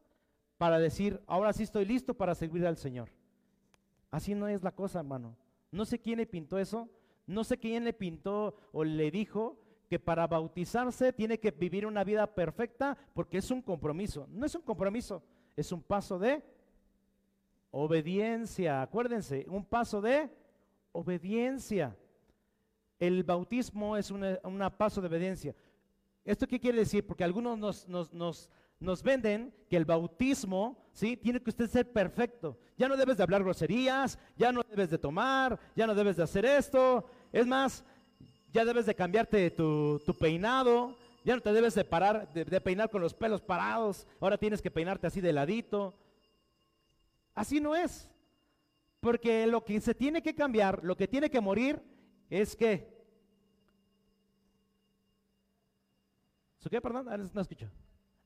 para 0.61 0.77
decir, 0.77 1.19
ahora 1.25 1.53
sí 1.53 1.63
estoy 1.63 1.85
listo 1.85 2.13
para 2.13 2.35
servir 2.35 2.67
al 2.67 2.77
Señor. 2.77 3.09
Así 4.11 4.35
no 4.35 4.47
es 4.47 4.61
la 4.61 4.69
cosa, 4.69 4.99
hermano. 4.99 5.35
No 5.71 5.85
sé 5.85 5.97
quién 5.97 6.19
le 6.19 6.27
pintó 6.27 6.59
eso, 6.59 6.87
no 7.25 7.43
sé 7.43 7.57
quién 7.57 7.83
le 7.83 7.93
pintó 7.93 8.53
o 8.71 8.83
le 8.83 9.09
dijo 9.09 9.57
que 9.89 9.97
para 9.97 10.27
bautizarse 10.27 11.13
tiene 11.13 11.39
que 11.39 11.49
vivir 11.49 11.87
una 11.87 12.03
vida 12.03 12.27
perfecta 12.27 12.95
porque 13.15 13.39
es 13.39 13.49
un 13.49 13.63
compromiso. 13.63 14.27
No 14.29 14.45
es 14.45 14.53
un 14.53 14.61
compromiso, 14.61 15.23
es 15.55 15.71
un 15.71 15.81
paso 15.81 16.19
de 16.19 16.43
obediencia. 17.71 18.83
Acuérdense, 18.83 19.47
un 19.49 19.65
paso 19.65 19.99
de 19.99 20.29
obediencia. 20.91 21.97
El 22.99 23.23
bautismo 23.23 23.97
es 23.97 24.11
un 24.11 24.21
paso 24.77 25.01
de 25.01 25.07
obediencia. 25.07 25.55
¿Esto 26.23 26.45
qué 26.45 26.59
quiere 26.59 26.77
decir? 26.77 27.03
Porque 27.03 27.23
algunos 27.23 27.57
nos, 27.57 27.87
nos, 27.87 28.13
nos, 28.13 28.51
venden 29.03 29.53
que 29.69 29.77
el 29.77 29.85
bautismo, 29.85 30.77
¿sí? 30.91 31.15
Tiene 31.15 31.41
que 31.41 31.49
usted 31.49 31.69
ser 31.69 31.91
perfecto. 31.91 32.57
Ya 32.77 32.87
no 32.87 32.97
debes 32.97 33.17
de 33.17 33.23
hablar 33.23 33.43
groserías, 33.43 34.17
ya 34.35 34.51
no 34.51 34.63
debes 34.63 34.89
de 34.89 34.97
tomar, 34.97 35.59
ya 35.75 35.87
no 35.87 35.95
debes 35.95 36.17
de 36.17 36.23
hacer 36.23 36.45
esto. 36.45 37.05
Es 37.31 37.45
más, 37.45 37.83
ya 38.51 38.65
debes 38.65 38.85
de 38.85 38.95
cambiarte 38.95 39.51
tu, 39.51 40.01
peinado, 40.19 40.95
ya 41.23 41.35
no 41.35 41.41
te 41.41 41.53
debes 41.53 41.75
de 41.75 41.85
parar, 41.85 42.33
de, 42.33 42.43
de, 42.43 42.61
peinar 42.61 42.89
con 42.89 43.01
los 43.01 43.13
pelos 43.13 43.41
parados, 43.41 44.07
ahora 44.19 44.37
tienes 44.37 44.61
que 44.61 44.71
peinarte 44.71 45.07
así 45.07 45.21
de 45.21 45.31
ladito. 45.31 45.95
Así 47.35 47.61
no 47.61 47.75
es. 47.75 48.09
Porque 48.99 49.47
lo 49.47 49.63
que 49.63 49.79
se 49.79 49.95
tiene 49.95 50.21
que 50.21 50.35
cambiar, 50.35 50.83
lo 50.83 50.95
que 50.95 51.07
tiene 51.07 51.29
que 51.29 51.41
morir, 51.41 51.81
es 52.29 52.55
que. 52.55 52.91
¿Su 56.59 56.69
qué, 56.69 56.79
perdón? 56.79 57.07
Ah, 57.09 57.17
no 57.17 57.41
escucho. 57.41 57.69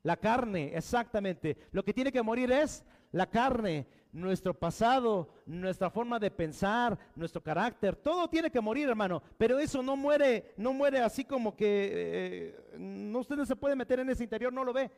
La 0.06 0.18
carne, 0.18 0.70
exactamente. 0.78 1.58
Lo 1.72 1.84
que 1.84 1.92
tiene 1.92 2.12
que 2.12 2.22
morir 2.22 2.52
es 2.52 2.86
la 3.12 3.28
carne, 3.28 3.88
nuestro 4.12 4.54
pasado, 4.54 5.28
nuestra 5.48 5.90
forma 5.90 6.20
de 6.20 6.30
pensar, 6.30 6.96
nuestro 7.16 7.42
carácter, 7.42 7.96
todo 7.96 8.30
tiene 8.30 8.52
que 8.52 8.62
morir, 8.62 8.88
hermano. 8.88 9.24
Pero 9.36 9.58
eso 9.58 9.82
no 9.82 9.96
muere, 9.96 10.54
no 10.58 10.74
muere 10.74 11.00
así 11.00 11.26
como 11.26 11.56
que 11.56 11.90
eh, 11.92 12.78
no, 12.78 13.18
usted 13.18 13.36
no 13.36 13.48
se 13.48 13.56
puede 13.56 13.76
meter 13.76 14.00
en 14.00 14.12
ese 14.12 14.24
interior, 14.24 14.54
no 14.54 14.64
lo 14.64 14.74
ve. 14.74 14.92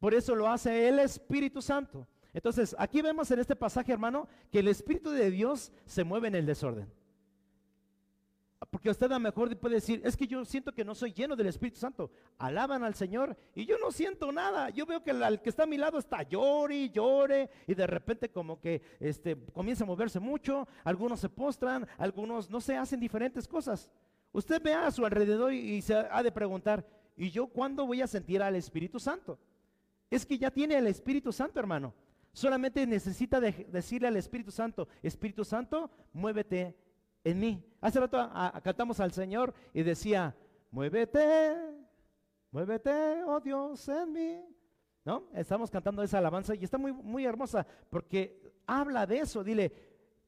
Por 0.00 0.14
eso 0.14 0.34
lo 0.34 0.48
hace 0.48 0.88
el 0.88 0.98
Espíritu 0.98 1.62
Santo. 1.62 2.08
Entonces, 2.34 2.74
aquí 2.80 3.02
vemos 3.02 3.30
en 3.30 3.38
este 3.38 3.54
pasaje, 3.54 3.92
hermano, 3.92 4.26
que 4.50 4.58
el 4.58 4.66
Espíritu 4.66 5.10
de 5.10 5.30
Dios 5.30 5.70
se 5.84 6.02
mueve 6.02 6.26
en 6.26 6.34
el 6.34 6.44
desorden. 6.44 6.92
Porque 8.70 8.90
usted 8.90 9.06
a 9.06 9.14
lo 9.14 9.20
mejor 9.20 9.56
puede 9.58 9.76
decir, 9.76 10.00
es 10.04 10.16
que 10.16 10.26
yo 10.26 10.44
siento 10.44 10.72
que 10.72 10.84
no 10.84 10.94
soy 10.94 11.12
lleno 11.12 11.36
del 11.36 11.46
Espíritu 11.46 11.78
Santo. 11.78 12.10
Alaban 12.38 12.82
al 12.82 12.94
Señor 12.94 13.36
y 13.54 13.64
yo 13.64 13.78
no 13.78 13.92
siento 13.92 14.32
nada. 14.32 14.70
Yo 14.70 14.86
veo 14.86 15.02
que 15.02 15.12
el, 15.12 15.40
que 15.40 15.50
está 15.50 15.62
a 15.64 15.66
mi 15.66 15.76
lado 15.76 15.98
está 15.98 16.22
llore 16.22 16.76
y 16.76 16.90
llore 16.90 17.48
y 17.66 17.74
de 17.74 17.86
repente 17.86 18.30
como 18.30 18.60
que 18.60 18.82
este, 18.98 19.36
comienza 19.52 19.84
a 19.84 19.86
moverse 19.86 20.20
mucho. 20.20 20.66
Algunos 20.84 21.20
se 21.20 21.28
postran, 21.28 21.86
algunos 21.98 22.50
no 22.50 22.60
sé, 22.60 22.76
hacen 22.76 23.00
diferentes 23.00 23.46
cosas. 23.46 23.90
Usted 24.32 24.60
ve 24.60 24.74
a 24.74 24.90
su 24.90 25.04
alrededor 25.06 25.52
y 25.52 25.80
se 25.80 25.94
ha 25.94 26.22
de 26.22 26.32
preguntar, 26.32 26.84
¿y 27.16 27.30
yo 27.30 27.46
cuándo 27.46 27.86
voy 27.86 28.02
a 28.02 28.06
sentir 28.06 28.42
al 28.42 28.56
Espíritu 28.56 28.98
Santo? 28.98 29.38
Es 30.10 30.26
que 30.26 30.38
ya 30.38 30.50
tiene 30.50 30.76
el 30.76 30.86
Espíritu 30.86 31.32
Santo, 31.32 31.58
hermano. 31.58 31.94
Solamente 32.32 32.86
necesita 32.86 33.40
decirle 33.40 34.08
al 34.08 34.16
Espíritu 34.16 34.50
Santo, 34.50 34.88
Espíritu 35.02 35.42
Santo, 35.42 35.90
muévete 36.12 36.76
en 37.26 37.40
mí. 37.40 37.62
Hace 37.80 37.98
rato 37.98 38.30
cantamos 38.62 39.00
al 39.00 39.10
Señor 39.10 39.52
y 39.74 39.82
decía, 39.82 40.34
muévete, 40.70 41.56
muévete, 42.52 43.24
oh 43.24 43.40
Dios, 43.40 43.88
en 43.88 44.12
mí. 44.12 44.44
¿No? 45.04 45.24
Estamos 45.34 45.70
cantando 45.70 46.02
esa 46.02 46.18
alabanza 46.18 46.54
y 46.54 46.64
está 46.64 46.78
muy, 46.78 46.92
muy 46.92 47.24
hermosa 47.24 47.66
porque 47.90 48.54
habla 48.66 49.06
de 49.06 49.18
eso. 49.18 49.42
Dile, 49.42 49.72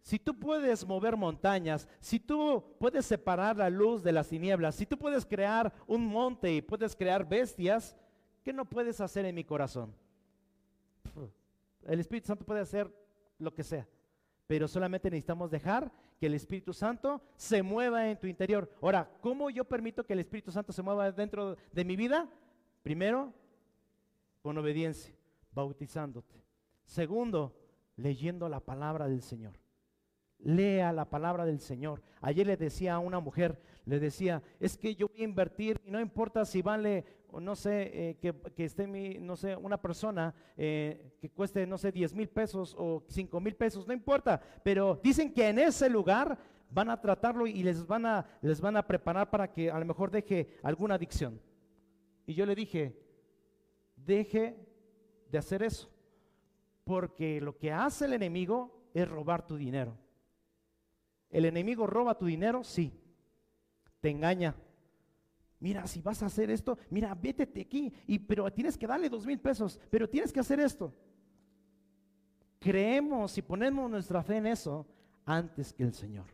si 0.00 0.18
tú 0.18 0.38
puedes 0.38 0.86
mover 0.86 1.16
montañas, 1.16 1.88
si 2.00 2.18
tú 2.18 2.76
puedes 2.78 3.06
separar 3.06 3.56
la 3.56 3.70
luz 3.70 4.02
de 4.02 4.12
las 4.12 4.28
tinieblas, 4.28 4.74
si 4.74 4.86
tú 4.86 4.98
puedes 4.98 5.24
crear 5.24 5.72
un 5.86 6.04
monte 6.06 6.52
y 6.52 6.62
puedes 6.62 6.94
crear 6.96 7.28
bestias, 7.28 7.96
¿qué 8.44 8.52
no 8.52 8.64
puedes 8.64 9.00
hacer 9.00 9.24
en 9.24 9.34
mi 9.34 9.44
corazón? 9.44 9.94
El 11.86 12.00
Espíritu 12.00 12.26
Santo 12.28 12.44
puede 12.44 12.60
hacer 12.60 12.92
lo 13.38 13.54
que 13.54 13.62
sea, 13.62 13.88
pero 14.46 14.66
solamente 14.66 15.10
necesitamos 15.10 15.50
dejar 15.50 15.90
que 16.18 16.26
el 16.26 16.34
Espíritu 16.34 16.72
Santo 16.72 17.22
se 17.36 17.62
mueva 17.62 18.08
en 18.10 18.18
tu 18.18 18.26
interior. 18.26 18.70
Ahora, 18.82 19.10
¿cómo 19.20 19.50
yo 19.50 19.64
permito 19.64 20.04
que 20.04 20.12
el 20.12 20.20
Espíritu 20.20 20.50
Santo 20.50 20.72
se 20.72 20.82
mueva 20.82 21.10
dentro 21.12 21.56
de 21.72 21.84
mi 21.84 21.96
vida? 21.96 22.28
Primero, 22.82 23.32
con 24.42 24.58
obediencia, 24.58 25.14
bautizándote. 25.52 26.42
Segundo, 26.84 27.54
leyendo 27.96 28.48
la 28.48 28.60
palabra 28.60 29.08
del 29.08 29.22
Señor. 29.22 29.58
Lea 30.38 30.92
la 30.92 31.10
palabra 31.10 31.44
del 31.44 31.60
Señor. 31.60 32.02
Ayer 32.20 32.46
le 32.46 32.56
decía 32.56 32.94
a 32.94 32.98
una 33.00 33.20
mujer, 33.20 33.60
le 33.84 33.98
decía, 33.98 34.42
es 34.60 34.78
que 34.78 34.94
yo 34.94 35.08
voy 35.08 35.20
a 35.20 35.24
invertir 35.24 35.80
y 35.84 35.90
no 35.90 36.00
importa 36.00 36.44
si 36.44 36.62
vale 36.62 37.04
no 37.32 37.54
sé, 37.54 37.90
eh, 37.92 38.16
que, 38.54 38.64
esté 38.64 38.86
mi, 38.86 39.18
no 39.18 39.36
sé, 39.36 39.56
una 39.56 39.80
persona 39.80 40.34
eh, 40.56 41.12
que 41.20 41.30
cueste, 41.30 41.66
no 41.66 41.78
sé, 41.78 41.92
10 41.92 42.14
mil 42.14 42.28
pesos 42.28 42.74
o 42.78 43.04
5 43.08 43.40
mil 43.40 43.54
pesos, 43.54 43.86
no 43.86 43.92
importa, 43.92 44.40
pero 44.62 45.00
dicen 45.02 45.32
que 45.32 45.48
en 45.48 45.58
ese 45.58 45.88
lugar 45.88 46.38
van 46.70 46.90
a 46.90 47.00
tratarlo 47.00 47.46
y 47.46 47.62
les 47.62 47.86
van 47.86 48.06
a, 48.06 48.26
les 48.42 48.60
van 48.60 48.76
a 48.76 48.86
preparar 48.86 49.30
para 49.30 49.52
que 49.52 49.70
a 49.70 49.78
lo 49.78 49.84
mejor 49.84 50.10
deje 50.10 50.58
alguna 50.62 50.94
adicción. 50.94 51.40
Y 52.26 52.34
yo 52.34 52.44
le 52.44 52.54
dije, 52.54 52.98
deje 53.96 54.56
de 55.30 55.38
hacer 55.38 55.62
eso, 55.62 55.90
porque 56.84 57.40
lo 57.40 57.56
que 57.56 57.72
hace 57.72 58.06
el 58.06 58.14
enemigo 58.14 58.90
es 58.94 59.08
robar 59.08 59.46
tu 59.46 59.56
dinero. 59.56 59.96
El 61.30 61.44
enemigo 61.44 61.86
roba 61.86 62.16
tu 62.16 62.26
dinero, 62.26 62.64
sí, 62.64 62.92
te 64.00 64.10
engaña, 64.10 64.54
Mira, 65.60 65.86
si 65.86 66.00
vas 66.00 66.22
a 66.22 66.26
hacer 66.26 66.50
esto, 66.50 66.78
mira, 66.90 67.14
vétete 67.14 67.62
aquí, 67.62 67.92
y, 68.06 68.18
pero 68.18 68.50
tienes 68.52 68.78
que 68.78 68.86
darle 68.86 69.08
dos 69.08 69.26
mil 69.26 69.40
pesos, 69.40 69.80
pero 69.90 70.08
tienes 70.08 70.32
que 70.32 70.40
hacer 70.40 70.60
esto. 70.60 70.94
Creemos 72.60 73.36
y 73.38 73.42
ponemos 73.42 73.90
nuestra 73.90 74.22
fe 74.22 74.36
en 74.36 74.46
eso 74.46 74.86
antes 75.24 75.72
que 75.72 75.82
el 75.82 75.94
Señor. 75.94 76.26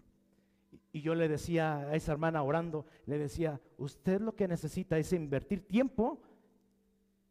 Y 0.93 1.01
yo 1.01 1.15
le 1.15 1.27
decía 1.27 1.79
a 1.79 1.97
esa 1.97 2.13
hermana 2.13 2.43
orando, 2.43 2.87
le 3.07 3.19
decía, 3.19 3.61
usted 3.79 4.21
lo 4.21 4.37
que 4.37 4.47
necesita 4.47 4.99
es 4.99 5.13
invertir 5.13 5.67
tiempo 5.67 6.21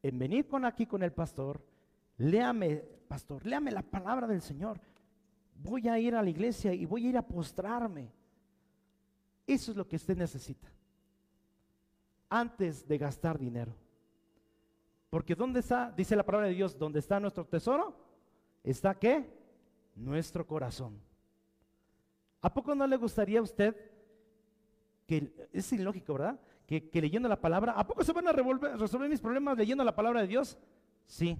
en 0.02 0.20
venir 0.20 0.48
con 0.48 0.66
aquí 0.66 0.86
con 0.86 1.02
el 1.02 1.14
pastor, 1.14 1.64
léame, 2.18 2.84
pastor, 3.08 3.46
léame 3.46 3.72
la 3.72 3.84
palabra 3.84 4.28
del 4.28 4.42
Señor. 4.42 4.82
Voy 5.56 5.88
a 5.88 5.98
ir 5.98 6.16
a 6.16 6.22
la 6.22 6.30
iglesia 6.30 6.74
y 6.74 6.86
voy 6.86 7.06
a 7.06 7.10
ir 7.10 7.18
a 7.18 7.26
postrarme. 7.26 8.12
Eso 9.48 9.72
es 9.72 9.78
lo 9.78 9.88
que 9.88 9.96
usted 9.96 10.18
necesita. 10.18 10.70
Antes 12.36 12.88
de 12.88 12.98
gastar 12.98 13.38
dinero. 13.38 13.76
Porque 15.12 15.36
¿dónde 15.36 15.60
está? 15.60 15.92
Dice 15.92 16.16
la 16.16 16.26
palabra 16.26 16.48
de 16.48 16.56
Dios, 16.56 16.76
¿dónde 16.80 16.98
está 16.98 17.20
nuestro 17.20 17.46
tesoro? 17.46 17.96
¿Está 18.64 18.96
qué? 18.96 19.30
Nuestro 19.96 20.48
corazón. 20.48 21.00
¿A 22.42 22.52
poco 22.52 22.74
no 22.74 22.88
le 22.88 22.98
gustaría 22.98 23.38
a 23.38 23.44
usted 23.44 23.76
que 25.06 25.48
es 25.54 25.72
ilógico, 25.74 26.14
¿verdad? 26.14 26.40
Que, 26.66 26.90
leyendo 26.94 27.30
la 27.30 27.40
palabra, 27.40 27.74
¿a 27.74 27.86
poco 27.86 28.04
se 28.04 28.12
van 28.14 28.28
a 28.28 28.32
resolver 28.32 29.08
mis 29.12 29.22
problemas 29.22 29.56
leyendo 29.56 29.84
la 29.84 29.96
palabra 29.96 30.22
de 30.22 30.28
Dios? 30.28 30.58
Sí, 31.06 31.38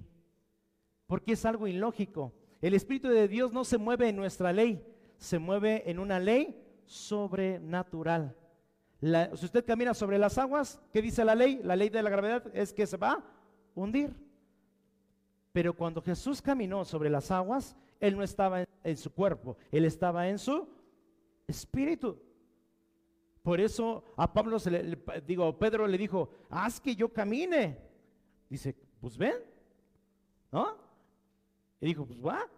porque 1.08 1.32
es 1.32 1.44
algo 1.44 1.66
ilógico. 1.66 2.32
El 2.62 2.72
Espíritu 2.72 3.08
de 3.08 3.26
Dios 3.26 3.52
no 3.52 3.64
se 3.64 3.78
mueve 3.78 4.10
en 4.10 4.14
nuestra 4.14 4.52
ley, 4.52 4.80
se 5.16 5.40
mueve 5.40 5.90
en 5.90 5.98
una 5.98 6.20
ley 6.20 6.64
sobrenatural. 6.86 8.36
Si 9.00 9.44
usted 9.44 9.64
camina 9.64 9.94
sobre 9.94 10.18
las 10.18 10.38
aguas, 10.38 10.80
¿qué 10.92 11.02
dice 11.02 11.24
la 11.24 11.34
ley? 11.34 11.60
La 11.62 11.76
ley 11.76 11.88
de 11.88 12.02
la 12.02 12.10
gravedad 12.10 12.44
es 12.54 12.72
que 12.72 12.86
se 12.86 12.96
va 12.96 13.12
a 13.12 13.24
hundir. 13.74 14.14
Pero 15.52 15.74
cuando 15.74 16.02
Jesús 16.02 16.40
caminó 16.40 16.84
sobre 16.84 17.10
las 17.10 17.30
aguas, 17.30 17.76
Él 18.00 18.16
no 18.16 18.22
estaba 18.22 18.64
en 18.82 18.96
su 18.96 19.12
cuerpo, 19.12 19.56
Él 19.70 19.84
estaba 19.84 20.28
en 20.28 20.38
su 20.38 20.68
espíritu. 21.46 22.18
Por 23.42 23.60
eso 23.60 24.04
a 24.16 24.32
Pablo 24.32 24.58
se 24.58 24.70
le, 24.70 24.98
digo, 25.26 25.58
Pedro 25.58 25.86
le 25.86 25.98
dijo, 25.98 26.30
haz 26.48 26.80
que 26.80 26.96
yo 26.96 27.12
camine. 27.12 27.78
Dice, 28.48 28.74
pues 29.00 29.18
ven, 29.18 29.36
¿no? 30.50 30.78
Y 31.80 31.86
dijo, 31.86 32.06
pues 32.06 32.24
va. 32.24 32.48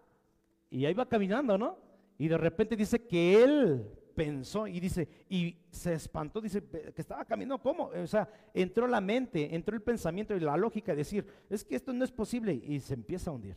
Y 0.69 0.85
ahí 0.85 0.93
va 0.93 1.05
caminando, 1.05 1.57
¿no? 1.57 1.77
Y 2.17 2.29
de 2.29 2.37
repente 2.37 2.75
dice 2.75 3.05
que 3.05 3.43
él 3.43 3.91
pensó 4.17 4.65
y 4.67 4.79
dice, 4.79 5.07
y 5.29 5.55
se 5.69 5.93
espantó, 5.93 6.41
dice 6.41 6.63
que 6.67 7.01
estaba 7.01 7.23
caminando, 7.23 7.61
¿cómo? 7.61 7.85
O 7.85 8.07
sea, 8.07 8.27
entró 8.53 8.87
la 8.87 8.99
mente, 8.99 9.55
entró 9.55 9.75
el 9.75 9.83
pensamiento 9.83 10.35
y 10.35 10.39
la 10.39 10.57
lógica 10.57 10.91
de 10.91 10.97
decir, 10.97 11.25
es 11.49 11.63
que 11.63 11.75
esto 11.75 11.93
no 11.93 12.03
es 12.03 12.11
posible 12.11 12.53
y 12.53 12.79
se 12.79 12.95
empieza 12.95 13.29
a 13.29 13.33
hundir. 13.33 13.55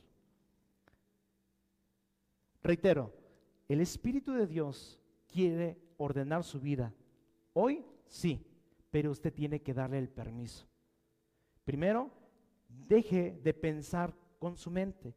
Reitero, 2.62 3.12
el 3.68 3.80
Espíritu 3.80 4.34
de 4.34 4.46
Dios 4.46 5.00
quiere 5.26 5.78
ordenar 5.96 6.44
su 6.44 6.60
vida 6.60 6.92
Hoy 7.52 7.84
sí, 8.06 8.44
pero 8.90 9.10
usted 9.10 9.32
tiene 9.32 9.60
que 9.60 9.74
darle 9.74 9.98
el 9.98 10.08
permiso. 10.08 10.66
Primero, 11.64 12.10
deje 12.68 13.38
de 13.42 13.54
pensar 13.54 14.14
con 14.38 14.56
su 14.56 14.70
mente. 14.70 15.14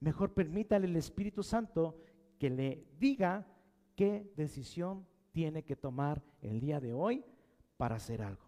Mejor 0.00 0.32
permítale 0.32 0.86
al 0.86 0.96
Espíritu 0.96 1.42
Santo 1.42 1.96
que 2.38 2.50
le 2.50 2.84
diga 2.98 3.46
qué 3.98 4.32
decisión 4.36 5.04
tiene 5.32 5.64
que 5.64 5.74
tomar 5.74 6.22
el 6.40 6.60
día 6.60 6.78
de 6.78 6.94
hoy 6.94 7.24
para 7.76 7.96
hacer 7.96 8.22
algo. 8.22 8.44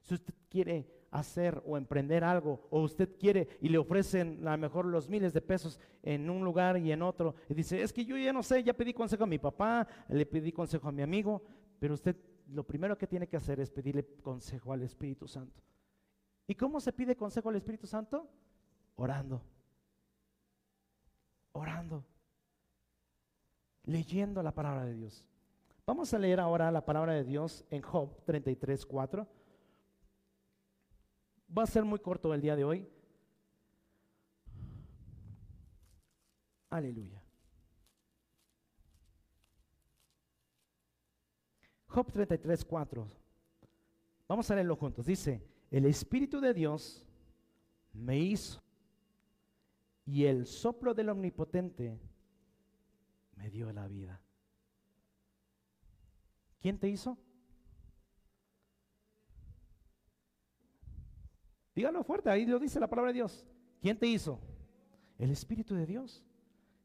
Si 0.00 0.14
usted 0.14 0.34
quiere 0.48 1.06
hacer 1.12 1.62
o 1.64 1.76
emprender 1.76 2.24
algo, 2.24 2.66
o 2.70 2.82
usted 2.82 3.16
quiere 3.16 3.46
y 3.60 3.68
le 3.68 3.78
ofrecen 3.78 4.44
a 4.48 4.50
lo 4.50 4.58
mejor 4.58 4.86
los 4.86 5.08
miles 5.08 5.32
de 5.32 5.42
pesos 5.42 5.78
en 6.02 6.28
un 6.28 6.44
lugar 6.44 6.76
y 6.76 6.90
en 6.90 7.02
otro, 7.02 7.36
y 7.48 7.54
dice, 7.54 7.80
es 7.80 7.92
que 7.92 8.04
yo 8.04 8.16
ya 8.16 8.32
no 8.32 8.42
sé, 8.42 8.64
ya 8.64 8.72
pedí 8.72 8.92
consejo 8.92 9.22
a 9.22 9.28
mi 9.28 9.38
papá, 9.38 9.86
le 10.08 10.26
pedí 10.26 10.50
consejo 10.50 10.88
a 10.88 10.92
mi 10.92 11.02
amigo, 11.02 11.40
pero 11.78 11.94
usted 11.94 12.16
lo 12.48 12.66
primero 12.66 12.98
que 12.98 13.06
tiene 13.06 13.28
que 13.28 13.36
hacer 13.36 13.60
es 13.60 13.70
pedirle 13.70 14.04
consejo 14.20 14.72
al 14.72 14.82
Espíritu 14.82 15.28
Santo. 15.28 15.62
¿Y 16.48 16.56
cómo 16.56 16.80
se 16.80 16.92
pide 16.92 17.14
consejo 17.14 17.48
al 17.48 17.54
Espíritu 17.54 17.86
Santo? 17.86 18.28
Orando. 18.96 19.40
Orando. 21.52 22.09
Leyendo 23.84 24.42
la 24.42 24.52
palabra 24.52 24.84
de 24.84 24.94
Dios. 24.94 25.24
Vamos 25.86 26.12
a 26.14 26.18
leer 26.18 26.38
ahora 26.38 26.70
la 26.70 26.84
palabra 26.84 27.14
de 27.14 27.24
Dios 27.24 27.64
en 27.70 27.82
Job 27.82 28.22
33, 28.24 28.86
4. 28.86 29.26
Va 31.56 31.62
a 31.64 31.66
ser 31.66 31.84
muy 31.84 31.98
corto 31.98 32.32
el 32.32 32.40
día 32.40 32.54
de 32.54 32.64
hoy. 32.64 32.88
Aleluya. 36.68 37.20
Job 41.88 42.12
33, 42.12 42.64
4. 42.64 43.08
Vamos 44.28 44.48
a 44.48 44.54
leerlo 44.54 44.76
juntos. 44.76 45.06
Dice, 45.06 45.42
el 45.72 45.86
Espíritu 45.86 46.40
de 46.40 46.54
Dios 46.54 47.04
me 47.92 48.16
hizo 48.16 48.62
y 50.06 50.24
el 50.24 50.46
soplo 50.46 50.94
del 50.94 51.08
Omnipotente 51.08 51.98
me 53.40 53.48
dio 53.48 53.72
la 53.72 53.88
vida. 53.88 54.20
¿Quién 56.60 56.78
te 56.78 56.88
hizo? 56.88 57.16
Dígalo 61.74 62.04
fuerte, 62.04 62.28
ahí 62.28 62.44
lo 62.44 62.58
dice 62.58 62.78
la 62.78 62.86
palabra 62.86 63.12
de 63.12 63.14
Dios. 63.14 63.46
¿Quién 63.80 63.98
te 63.98 64.06
hizo? 64.06 64.38
El 65.16 65.30
Espíritu 65.30 65.74
de 65.74 65.86
Dios. 65.86 66.22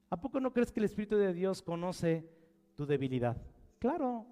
¿A 0.10 0.22
poco 0.22 0.40
no 0.40 0.54
crees 0.54 0.72
que 0.72 0.80
el 0.80 0.86
Espíritu 0.86 1.18
de 1.18 1.34
Dios 1.34 1.62
conoce 1.62 2.30
tu 2.76 2.86
debilidad? 2.86 3.36
Claro, 3.80 4.26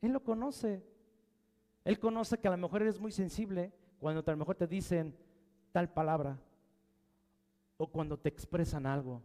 él 0.00 0.12
lo 0.12 0.24
conoce. 0.24 0.84
Él 1.84 2.00
conoce 2.00 2.38
que 2.38 2.48
a 2.48 2.50
lo 2.50 2.56
mejor 2.56 2.82
eres 2.82 2.98
muy 2.98 3.12
sensible 3.12 3.72
cuando 4.00 4.24
a 4.26 4.30
lo 4.32 4.38
mejor 4.38 4.56
te 4.56 4.66
dicen 4.66 5.16
tal 5.70 5.92
palabra 5.92 6.36
o 7.76 7.86
cuando 7.86 8.18
te 8.18 8.28
expresan 8.28 8.86
algo. 8.86 9.22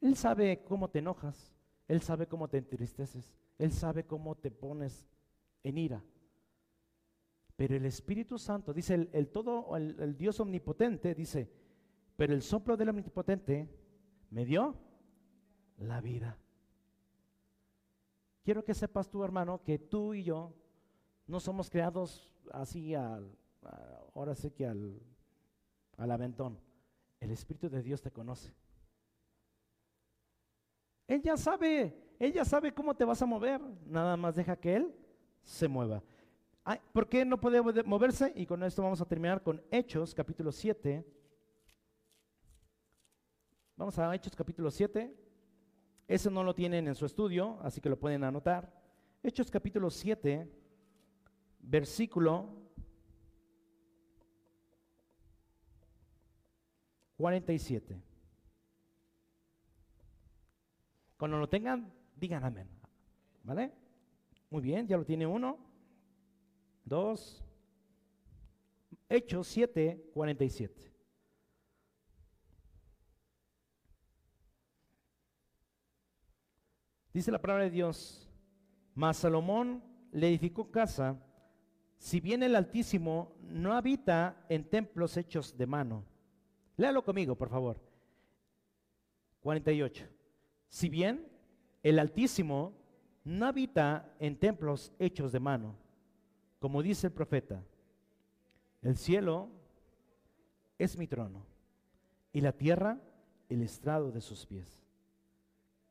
Él 0.00 0.16
sabe 0.16 0.64
cómo 0.64 0.88
te 0.88 1.00
enojas, 1.00 1.52
Él 1.88 2.00
sabe 2.00 2.26
cómo 2.26 2.48
te 2.48 2.58
entristeces, 2.58 3.34
Él 3.58 3.72
sabe 3.72 4.04
cómo 4.04 4.34
te 4.36 4.50
pones 4.50 5.06
en 5.62 5.78
ira. 5.78 6.02
Pero 7.56 7.76
el 7.76 7.84
Espíritu 7.84 8.38
Santo, 8.38 8.72
dice 8.72 9.08
el, 9.12 9.28
todo, 9.28 9.76
el 9.76 10.16
Dios 10.16 10.40
omnipotente, 10.40 11.14
dice, 11.14 11.52
pero 12.16 12.32
el 12.32 12.42
soplo 12.42 12.76
del 12.76 12.88
omnipotente 12.88 13.68
me 14.30 14.44
dio 14.44 14.74
la 15.78 16.00
vida. 16.00 16.38
Quiero 18.42 18.64
que 18.64 18.74
sepas 18.74 19.10
tú, 19.10 19.22
hermano, 19.22 19.62
que 19.62 19.78
tú 19.78 20.14
y 20.14 20.22
yo 20.22 20.54
no 21.26 21.38
somos 21.40 21.68
creados 21.68 22.32
así 22.52 22.94
al, 22.94 23.36
ahora 24.14 24.34
sé 24.34 24.52
que 24.52 24.66
al, 24.66 25.00
al 25.96 26.10
aventón. 26.10 26.58
El 27.20 27.30
Espíritu 27.30 27.68
de 27.68 27.82
Dios 27.82 28.00
te 28.00 28.10
conoce. 28.10 28.54
Él 31.10 31.20
ya 31.22 31.36
sabe, 31.36 31.92
Él 32.20 32.32
ya 32.32 32.44
sabe 32.44 32.72
cómo 32.72 32.94
te 32.94 33.04
vas 33.04 33.20
a 33.20 33.26
mover. 33.26 33.60
Nada 33.84 34.16
más 34.16 34.36
deja 34.36 34.54
que 34.54 34.76
Él 34.76 34.94
se 35.42 35.66
mueva. 35.66 36.04
¿Por 36.92 37.08
qué 37.08 37.24
no 37.24 37.40
puede 37.40 37.60
moverse? 37.82 38.32
Y 38.36 38.46
con 38.46 38.62
esto 38.62 38.80
vamos 38.80 39.00
a 39.00 39.04
terminar 39.04 39.42
con 39.42 39.60
Hechos, 39.72 40.14
capítulo 40.14 40.52
7. 40.52 41.04
Vamos 43.74 43.98
a 43.98 44.14
Hechos, 44.14 44.36
capítulo 44.36 44.70
7. 44.70 45.12
Eso 46.06 46.30
no 46.30 46.44
lo 46.44 46.54
tienen 46.54 46.86
en 46.86 46.94
su 46.94 47.06
estudio, 47.06 47.58
así 47.60 47.80
que 47.80 47.88
lo 47.88 47.98
pueden 47.98 48.22
anotar. 48.22 48.72
Hechos 49.20 49.50
capítulo 49.50 49.90
7, 49.90 50.48
versículo 51.58 52.54
47. 57.16 58.09
Cuando 61.20 61.36
lo 61.36 61.50
tengan, 61.50 61.92
digan 62.16 62.42
amén. 62.42 62.66
¿Vale? 63.44 63.70
Muy 64.48 64.62
bien, 64.62 64.88
ya 64.88 64.96
lo 64.96 65.04
tiene 65.04 65.26
uno, 65.26 65.58
dos, 66.82 67.44
Hechos 69.06 69.46
7, 69.48 70.12
47. 70.14 70.94
Dice 77.12 77.30
la 77.30 77.42
palabra 77.42 77.64
de 77.64 77.70
Dios, 77.70 78.26
mas 78.94 79.18
Salomón 79.18 79.84
le 80.12 80.26
edificó 80.28 80.70
casa, 80.70 81.22
si 81.98 82.20
bien 82.20 82.42
el 82.42 82.56
Altísimo 82.56 83.36
no 83.42 83.74
habita 83.74 84.46
en 84.48 84.70
templos 84.70 85.18
hechos 85.18 85.54
de 85.58 85.66
mano. 85.66 86.02
Léalo 86.78 87.04
conmigo, 87.04 87.36
por 87.36 87.50
favor. 87.50 87.78
48. 89.40 90.19
Si 90.70 90.88
bien 90.88 91.26
el 91.82 91.98
Altísimo 91.98 92.72
no 93.24 93.46
habita 93.46 94.14
en 94.20 94.38
templos 94.38 94.92
hechos 94.98 95.32
de 95.32 95.40
mano, 95.40 95.74
como 96.60 96.82
dice 96.82 97.08
el 97.08 97.12
profeta, 97.12 97.62
el 98.80 98.96
cielo 98.96 99.48
es 100.78 100.96
mi 100.96 101.06
trono 101.06 101.44
y 102.32 102.40
la 102.40 102.52
tierra 102.52 102.98
el 103.48 103.62
estrado 103.62 104.12
de 104.12 104.20
sus 104.20 104.46
pies. 104.46 104.86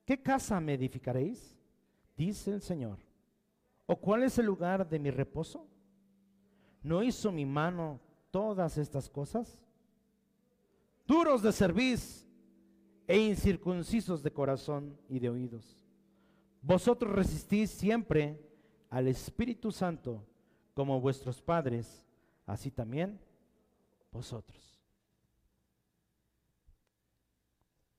¿Qué 0.06 0.22
casa 0.22 0.60
me 0.60 0.74
edificaréis? 0.74 1.56
dice 2.16 2.52
el 2.52 2.62
Señor. 2.62 2.98
¿O 3.86 3.96
cuál 3.96 4.24
es 4.24 4.38
el 4.38 4.46
lugar 4.46 4.88
de 4.88 5.00
mi 5.00 5.12
reposo? 5.12 5.68
¿No 6.82 7.04
hizo 7.04 7.32
mi 7.32 7.46
mano 7.46 8.00
todas 8.32 8.78
estas 8.78 9.10
cosas? 9.10 9.62
Duros 11.06 11.42
de 11.42 11.52
cerviz 11.52 12.29
e 13.10 13.18
incircuncisos 13.18 14.22
de 14.22 14.32
corazón 14.32 14.96
y 15.10 15.18
de 15.18 15.32
oídos. 15.32 15.84
Vosotros 16.62 17.12
resistís 17.12 17.72
siempre 17.72 18.40
al 18.88 19.08
Espíritu 19.08 19.72
Santo 19.72 20.24
como 20.76 21.02
vuestros 21.02 21.42
padres, 21.42 22.06
así 22.46 22.70
también 22.70 23.20
vosotros. 24.12 24.80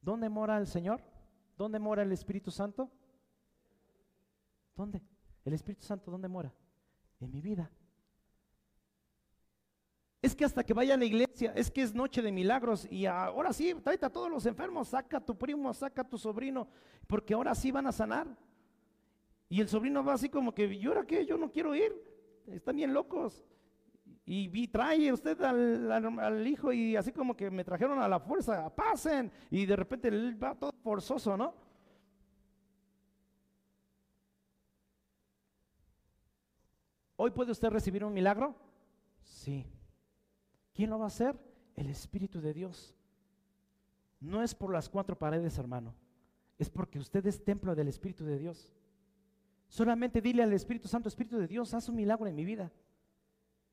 ¿Dónde 0.01 0.29
mora 0.29 0.57
el 0.59 0.69
Señor? 0.69 1.03
¿Dónde 1.59 1.81
mora 1.81 2.05
el 2.05 2.13
Espíritu 2.13 2.53
Santo? 2.53 2.89
¿Dónde? 4.77 5.03
¿El 5.45 5.55
Espíritu 5.55 5.83
Santo 5.83 6.13
dónde 6.13 6.29
mora? 6.29 6.55
En 7.19 7.33
mi 7.33 7.41
vida. 7.41 7.69
Es 10.23 10.37
que 10.37 10.45
hasta 10.45 10.65
que 10.65 10.75
vaya 10.75 10.95
a 10.95 10.99
la 10.99 11.07
iglesia, 11.07 11.53
es 11.57 11.71
que 11.71 11.83
es 11.83 11.95
noche 11.95 12.21
de 12.21 12.31
milagros 12.31 12.87
y 12.91 13.07
ahora 13.07 13.55
sí, 13.55 13.75
tráete 13.83 14.05
a 14.05 14.13
todos 14.13 14.31
los 14.31 14.45
enfermos, 14.45 14.89
saca 14.89 15.17
a 15.17 15.25
tu 15.25 15.37
primo, 15.37 15.73
saca 15.73 16.03
a 16.03 16.09
tu 16.09 16.19
sobrino, 16.19 16.69
porque 17.07 17.33
ahora 17.33 17.55
sí 17.55 17.71
van 17.71 17.87
a 17.87 17.93
sanar. 17.93 18.27
Y 19.49 19.61
el 19.61 19.69
sobrino 19.69 20.05
va 20.05 20.13
así 20.13 20.29
como 20.29 20.55
que, 20.55 20.67
¿y 20.67 20.85
ahora 20.87 21.07
qué? 21.07 21.25
Yo 21.25 21.39
no 21.39 21.51
quiero 21.51 21.75
ir. 21.75 21.93
Están 22.47 22.77
bien 22.77 22.93
locos. 22.93 23.45
Y, 24.27 24.69
trae 24.69 25.13
usted 25.13 25.41
al, 25.43 26.47
hijo 26.47 26.73
y 26.73 26.95
así 26.95 27.11
como 27.11 27.37
que 27.37 27.51
me 27.51 27.65
trajeron 27.65 27.99
a 27.99 28.07
la 28.07 28.21
fuerza, 28.21 28.73
pasen. 28.73 29.33
Y 29.51 29.67
de 29.67 29.75
repente 29.75 30.11
va 30.35 30.55
todo 30.55 30.73
forzoso, 30.85 31.37
¿no? 31.37 31.53
¿Hoy 37.17 37.33
puede 37.33 37.51
usted 37.51 37.71
recibir 37.71 38.05
un 38.05 38.13
milagro? 38.13 38.55
Sí. 39.23 39.67
¿Quién 40.81 40.89
lo 40.89 40.99
va 40.99 41.05
a 41.05 41.09
hacer? 41.09 41.39
El 41.77 41.91
Espíritu 41.91 42.41
de 42.41 42.55
Dios. 42.55 42.97
No 44.19 44.43
es 44.43 44.55
por 44.55 44.73
las 44.73 44.89
cuatro 44.89 45.15
paredes, 45.15 45.59
hermano. 45.59 45.95
Es 46.59 46.71
porque 46.71 46.99
usted 46.99 47.27
es 47.27 47.45
templo 47.45 47.75
del 47.75 47.89
Espíritu 47.89 48.25
de 48.25 48.39
Dios. 48.39 48.73
Solamente 49.69 50.23
dile 50.23 50.43
al 50.43 50.55
Espíritu 50.55 50.89
Santo, 50.89 51.11
Espíritu 51.11 51.37
de 51.37 51.47
Dios, 51.47 51.75
haz 51.75 51.91
un 51.91 51.97
milagro 51.97 52.27
en 52.29 52.35
mi 52.35 52.47
vida. 52.47 52.73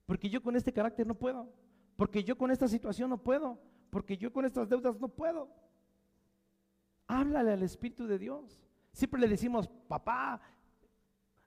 Porque 0.06 0.30
yo 0.30 0.44
con 0.44 0.58
este 0.58 0.74
carácter 0.74 1.08
no 1.08 1.16
puedo. 1.16 1.50
Porque 1.96 2.26
yo 2.26 2.38
con 2.38 2.52
esta 2.52 2.68
situación 2.68 3.10
no 3.10 3.24
puedo. 3.24 3.58
Porque 3.90 4.18
yo 4.18 4.34
con 4.34 4.44
estas 4.44 4.68
deudas 4.68 5.00
no 5.00 5.08
puedo. 5.08 5.50
Háblale 7.08 7.54
al 7.54 7.64
Espíritu 7.64 8.06
de 8.06 8.20
Dios. 8.20 8.62
Siempre 8.92 9.22
le 9.22 9.30
decimos, 9.30 9.70
papá, 9.88 10.42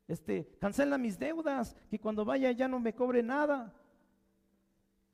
este, 0.09 0.57
cancela 0.59 0.97
mis 0.97 1.19
deudas, 1.19 1.77
que 1.91 2.01
cuando 2.01 2.25
vaya 2.25 2.51
ya 2.51 2.67
no 2.67 2.81
me 2.81 2.95
cobre 2.95 3.23
nada. 3.23 3.75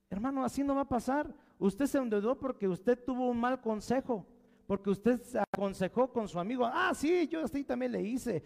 Hermano, 0.09 0.45
así 0.45 0.63
no 0.63 0.75
va 0.75 0.83
a 0.83 0.89
pasar. 0.89 1.33
Usted 1.59 1.87
se 1.87 1.99
endeudó 1.99 2.39
porque 2.39 2.69
usted 2.69 3.03
tuvo 3.05 3.29
un 3.29 3.39
mal 3.39 3.61
consejo, 3.61 4.27
porque 4.67 4.91
usted 4.91 5.21
se 5.23 5.39
aconsejó 5.39 6.13
con 6.13 6.29
su 6.29 6.39
amigo. 6.39 6.65
Ah, 6.65 6.93
sí, 6.95 7.27
yo 7.29 7.45
así 7.45 7.65
también 7.65 7.93
le 7.93 8.03
hice. 8.03 8.43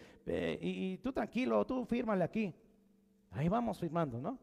y, 0.61 0.93
y 0.93 0.99
tú 0.99 1.13
tranquilo, 1.13 1.65
tú 1.67 1.85
fírmale 1.85 2.25
aquí. 2.25 2.55
Ahí 3.31 3.49
vamos 3.49 3.79
firmando, 3.79 4.21
¿no? 4.21 4.39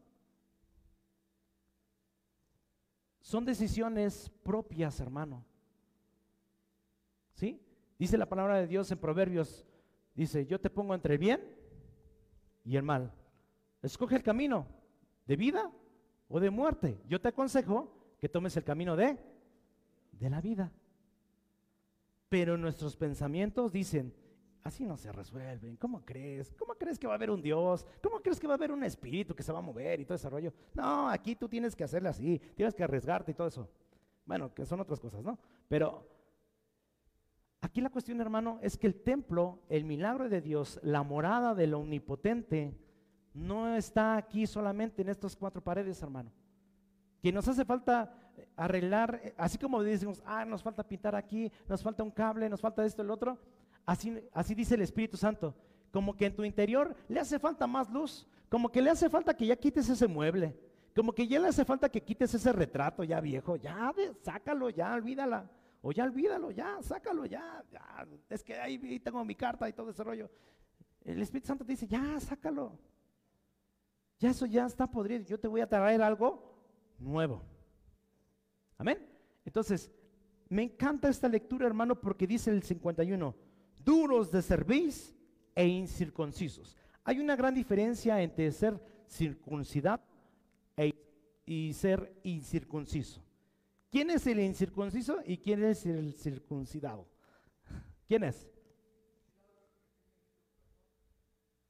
Son 3.20 3.44
decisiones 3.44 4.30
propias, 4.42 5.00
hermano. 5.00 5.44
¿Sí? 7.34 7.60
Dice 7.98 8.16
la 8.16 8.28
palabra 8.28 8.56
de 8.56 8.66
Dios 8.66 8.90
en 8.90 8.98
Proverbios, 8.98 9.66
dice, 10.14 10.46
yo 10.46 10.60
te 10.60 10.70
pongo 10.70 10.94
entre 10.94 11.14
el 11.14 11.18
bien 11.18 11.40
y 12.64 12.76
el 12.76 12.82
mal. 12.82 13.12
Escoge 13.82 14.16
el 14.16 14.22
camino 14.22 14.66
de 15.26 15.36
vida 15.36 15.70
o 16.28 16.40
de 16.40 16.50
muerte. 16.50 17.00
Yo 17.08 17.20
te 17.20 17.28
aconsejo 17.28 17.92
que 18.18 18.28
tomes 18.28 18.56
el 18.56 18.64
camino 18.64 18.96
de 18.96 19.18
de 20.12 20.30
la 20.30 20.40
vida. 20.40 20.72
Pero 22.28 22.58
nuestros 22.58 22.96
pensamientos 22.96 23.72
dicen, 23.72 24.12
Así 24.68 24.84
no 24.84 24.98
se 24.98 25.10
resuelven. 25.12 25.76
¿Cómo 25.76 26.04
crees? 26.04 26.52
¿Cómo 26.58 26.74
crees 26.74 26.98
que 26.98 27.06
va 27.06 27.14
a 27.14 27.16
haber 27.16 27.30
un 27.30 27.40
Dios? 27.40 27.86
¿Cómo 28.02 28.20
crees 28.20 28.38
que 28.38 28.46
va 28.46 28.52
a 28.52 28.56
haber 28.56 28.70
un 28.70 28.84
espíritu 28.84 29.34
que 29.34 29.42
se 29.42 29.50
va 29.50 29.60
a 29.60 29.62
mover 29.62 30.00
y 30.00 30.04
todo 30.04 30.16
ese 30.16 30.28
rollo? 30.28 30.52
No, 30.74 31.08
aquí 31.08 31.36
tú 31.36 31.48
tienes 31.48 31.74
que 31.74 31.84
hacerle 31.84 32.10
así, 32.10 32.38
tienes 32.54 32.74
que 32.74 32.84
arriesgarte 32.84 33.30
y 33.30 33.34
todo 33.34 33.46
eso. 33.46 33.70
Bueno, 34.26 34.52
que 34.52 34.66
son 34.66 34.80
otras 34.80 35.00
cosas, 35.00 35.22
¿no? 35.22 35.38
Pero 35.68 36.06
aquí 37.62 37.80
la 37.80 37.88
cuestión, 37.88 38.20
hermano, 38.20 38.58
es 38.60 38.76
que 38.76 38.86
el 38.86 39.00
templo, 39.02 39.62
el 39.70 39.84
milagro 39.84 40.28
de 40.28 40.42
Dios, 40.42 40.78
la 40.82 41.02
morada 41.02 41.54
del 41.54 41.72
omnipotente, 41.72 42.76
no 43.38 43.74
está 43.74 44.16
aquí 44.16 44.46
solamente 44.46 45.02
en 45.02 45.08
estas 45.08 45.36
cuatro 45.36 45.62
paredes, 45.62 46.02
hermano. 46.02 46.30
Que 47.22 47.32
nos 47.32 47.48
hace 47.48 47.64
falta 47.64 48.12
arreglar, 48.56 49.34
así 49.36 49.58
como 49.58 49.82
decimos, 49.82 50.22
ah, 50.24 50.44
nos 50.44 50.62
falta 50.62 50.86
pintar 50.86 51.14
aquí, 51.14 51.50
nos 51.68 51.82
falta 51.82 52.02
un 52.02 52.10
cable, 52.10 52.48
nos 52.48 52.60
falta 52.60 52.84
esto, 52.84 53.02
el 53.02 53.10
otro 53.10 53.38
Así, 53.88 54.54
dice 54.54 54.74
el 54.74 54.82
Espíritu 54.82 55.16
Santo. 55.16 55.54
Como 55.90 56.14
que 56.14 56.26
en 56.26 56.36
tu 56.36 56.44
interior 56.44 56.94
le 57.08 57.20
hace 57.20 57.38
falta 57.38 57.66
más 57.66 57.88
luz. 57.88 58.28
Como 58.50 58.70
que 58.70 58.82
le 58.82 58.90
hace 58.90 59.08
falta 59.08 59.34
que 59.34 59.46
ya 59.46 59.56
quites 59.56 59.88
ese 59.88 60.06
mueble. 60.06 60.54
Como 60.94 61.14
que 61.14 61.26
ya 61.26 61.38
le 61.40 61.48
hace 61.48 61.64
falta 61.64 61.88
que 61.88 62.02
quites 62.02 62.34
ese 62.34 62.52
retrato 62.52 63.02
ya 63.02 63.18
viejo. 63.22 63.56
Ya, 63.56 63.90
sácalo, 64.20 64.68
ya, 64.68 64.92
olvídala. 64.92 65.50
O 65.80 65.90
ya 65.90 66.04
olvídalo, 66.04 66.50
ya, 66.50 66.82
sácalo, 66.82 67.24
ya, 67.24 67.64
Es 68.28 68.44
que 68.44 68.58
ahí 68.58 69.00
tengo 69.00 69.24
mi 69.24 69.34
carta 69.34 69.66
y 69.66 69.72
todo 69.72 69.88
ese 69.88 70.04
rollo. 70.04 70.30
El 71.02 71.22
Espíritu 71.22 71.46
Santo 71.46 71.64
te 71.64 71.72
dice, 71.72 71.86
ya, 71.86 72.20
sácalo. 72.20 72.78
Ya 74.18 74.30
eso 74.30 74.46
ya 74.46 74.66
está 74.66 74.86
podrido. 74.86 75.24
Yo 75.24 75.38
te 75.38 75.48
voy 75.48 75.60
a 75.60 75.68
traer 75.68 76.02
algo 76.02 76.54
nuevo. 76.98 77.42
Amén. 78.76 78.98
Entonces, 79.44 79.90
me 80.48 80.62
encanta 80.62 81.08
esta 81.08 81.28
lectura, 81.28 81.66
hermano, 81.66 82.00
porque 82.00 82.26
dice 82.26 82.50
el 82.50 82.62
51 82.62 83.34
duros 83.84 84.30
de 84.30 84.42
cerviz 84.42 85.14
e 85.54 85.66
incircuncisos. 85.66 86.76
Hay 87.04 87.18
una 87.20 87.36
gran 87.36 87.54
diferencia 87.54 88.20
entre 88.20 88.52
ser 88.52 88.78
circuncidado 89.08 90.02
e, 90.76 90.92
y 91.46 91.72
ser 91.72 92.12
incircunciso. 92.22 93.22
¿Quién 93.90 94.10
es 94.10 94.26
el 94.26 94.40
incircunciso 94.40 95.18
y 95.24 95.38
quién 95.38 95.64
es 95.64 95.86
el 95.86 96.12
circuncidado? 96.14 97.08
¿Quién 98.06 98.24
es? 98.24 98.46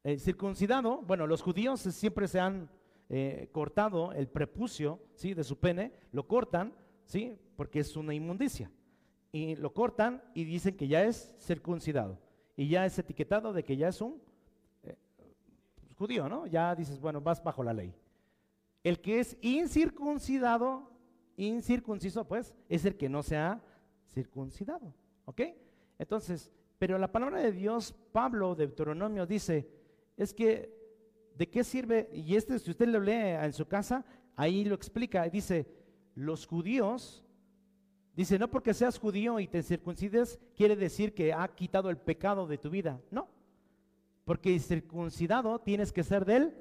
El 0.09 0.21
circuncidado, 0.21 1.03
bueno, 1.03 1.27
los 1.27 1.42
judíos 1.42 1.81
siempre 1.81 2.29
se 2.29 2.40
han 2.40 2.71
eh, 3.11 3.51
cortado 3.53 4.11
el 4.12 4.27
prepucio 4.27 5.03
¿sí? 5.12 5.35
de 5.35 5.44
su 5.44 5.59
pene, 5.59 5.92
lo 6.12 6.27
cortan, 6.27 6.73
¿sí? 7.05 7.38
porque 7.57 7.81
es 7.81 7.94
una 7.94 8.14
inmundicia 8.14 8.71
y 9.33 9.55
lo 9.57 9.75
cortan 9.75 10.23
y 10.33 10.44
dicen 10.44 10.79
que 10.79 10.88
ya 10.88 11.05
es 11.05 11.37
circuncidado 11.38 12.18
y 12.57 12.68
ya 12.68 12.87
es 12.87 12.99
etiquetado 12.99 13.53
de 13.53 13.62
que 13.62 13.77
ya 13.77 13.88
es 13.88 14.01
un 14.01 14.18
eh, 14.83 14.97
judío, 15.99 16.27
¿no? 16.27 16.47
Ya 16.47 16.75
dices, 16.75 16.99
bueno, 16.99 17.21
vas 17.21 17.44
bajo 17.44 17.62
la 17.62 17.75
ley. 17.75 17.94
El 18.83 19.03
que 19.03 19.21
es 19.21 19.37
incircuncidado, 19.42 20.90
incircunciso, 21.37 22.27
pues, 22.27 22.55
es 22.71 22.87
el 22.87 22.97
que 22.97 23.11
no 23.11 23.23
se 23.23 23.37
ha 23.37 23.61
circuncidado, 24.07 24.94
¿ok? 25.27 25.42
Entonces, 25.99 26.51
pero 26.79 26.97
la 26.97 27.12
palabra 27.12 27.40
de 27.40 27.53
Dios, 27.53 27.92
Pablo, 28.11 28.55
de 28.55 28.68
Deuteronomio, 28.68 29.27
dice, 29.27 29.78
es 30.18 30.35
que, 30.35 30.70
¿de 31.35 31.48
qué 31.48 31.64
sirve? 31.64 32.11
Y 32.12 32.37
este, 32.37 32.59
si 32.59 32.70
usted 32.70 32.88
lo 32.88 33.00
lee 33.00 33.37
en 33.42 33.54
su 33.54 33.66
casa, 33.66 34.04
ahí 34.37 34.64
lo 34.64 34.74
explica, 34.74 35.26
dice, 35.28 35.66
los 36.14 36.46
judíos 36.46 37.24
Dice, 38.18 38.37
no 38.37 38.50
porque 38.50 38.74
seas 38.74 38.98
judío 38.98 39.38
y 39.38 39.46
te 39.46 39.62
circuncides, 39.62 40.40
quiere 40.57 40.74
decir 40.74 41.14
que 41.14 41.33
ha 41.33 41.46
quitado 41.46 41.88
el 41.88 41.96
pecado 41.96 42.48
de 42.48 42.59
tu 42.59 42.68
vida. 42.68 43.00
No, 43.12 43.28
porque 44.24 44.59
circuncidado 44.59 45.61
tienes 45.61 45.92
que 45.92 46.02
ser 46.02 46.24
del 46.24 46.52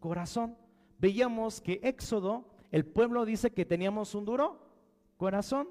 corazón. 0.00 0.54
Veíamos 0.98 1.62
que 1.62 1.80
Éxodo, 1.82 2.50
el 2.70 2.84
pueblo 2.84 3.24
dice 3.24 3.52
que 3.52 3.64
teníamos 3.64 4.14
un 4.14 4.26
duro 4.26 4.68
corazón. 5.16 5.66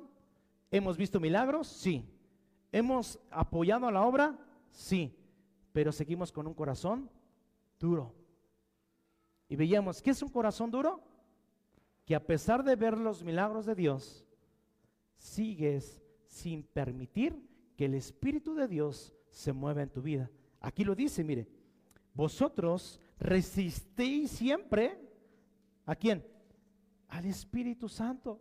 ¿Hemos 0.72 0.98
visto 0.98 1.20
milagros? 1.20 1.68
Sí. 1.68 2.04
¿Hemos 2.72 3.20
apoyado 3.30 3.86
a 3.86 3.92
la 3.92 4.02
obra? 4.02 4.36
Sí. 4.72 5.16
Pero 5.76 5.92
seguimos 5.92 6.32
con 6.32 6.48
un 6.48 6.54
corazón 6.54 7.10
duro. 7.78 8.16
Y 9.50 9.58
veíamos, 9.58 10.02
¿qué 10.02 10.12
es 10.12 10.22
un 10.22 10.30
corazón 10.30 10.72
duro? 10.72 11.04
Que 12.06 12.16
a 12.16 12.26
pesar 12.26 12.64
de 12.64 12.78
ver 12.78 12.98
los 12.98 13.26
milagros 13.26 13.66
de 13.66 13.76
Dios, 13.76 14.26
sigues 15.18 16.02
sin 16.28 16.64
permitir 16.64 17.38
que 17.76 17.84
el 17.88 17.94
Espíritu 17.96 18.56
de 18.56 18.70
Dios 18.70 19.14
se 19.30 19.52
mueva 19.52 19.84
en 19.84 19.90
tu 19.90 20.02
vida. 20.02 20.32
Aquí 20.62 20.86
lo 20.86 20.96
dice, 20.96 21.26
mire, 21.26 21.46
vosotros 22.14 23.02
resistéis 23.20 24.32
siempre 24.32 24.98
a 25.86 25.94
quién? 25.94 26.26
Al 27.10 27.26
Espíritu 27.26 27.90
Santo. 27.90 28.40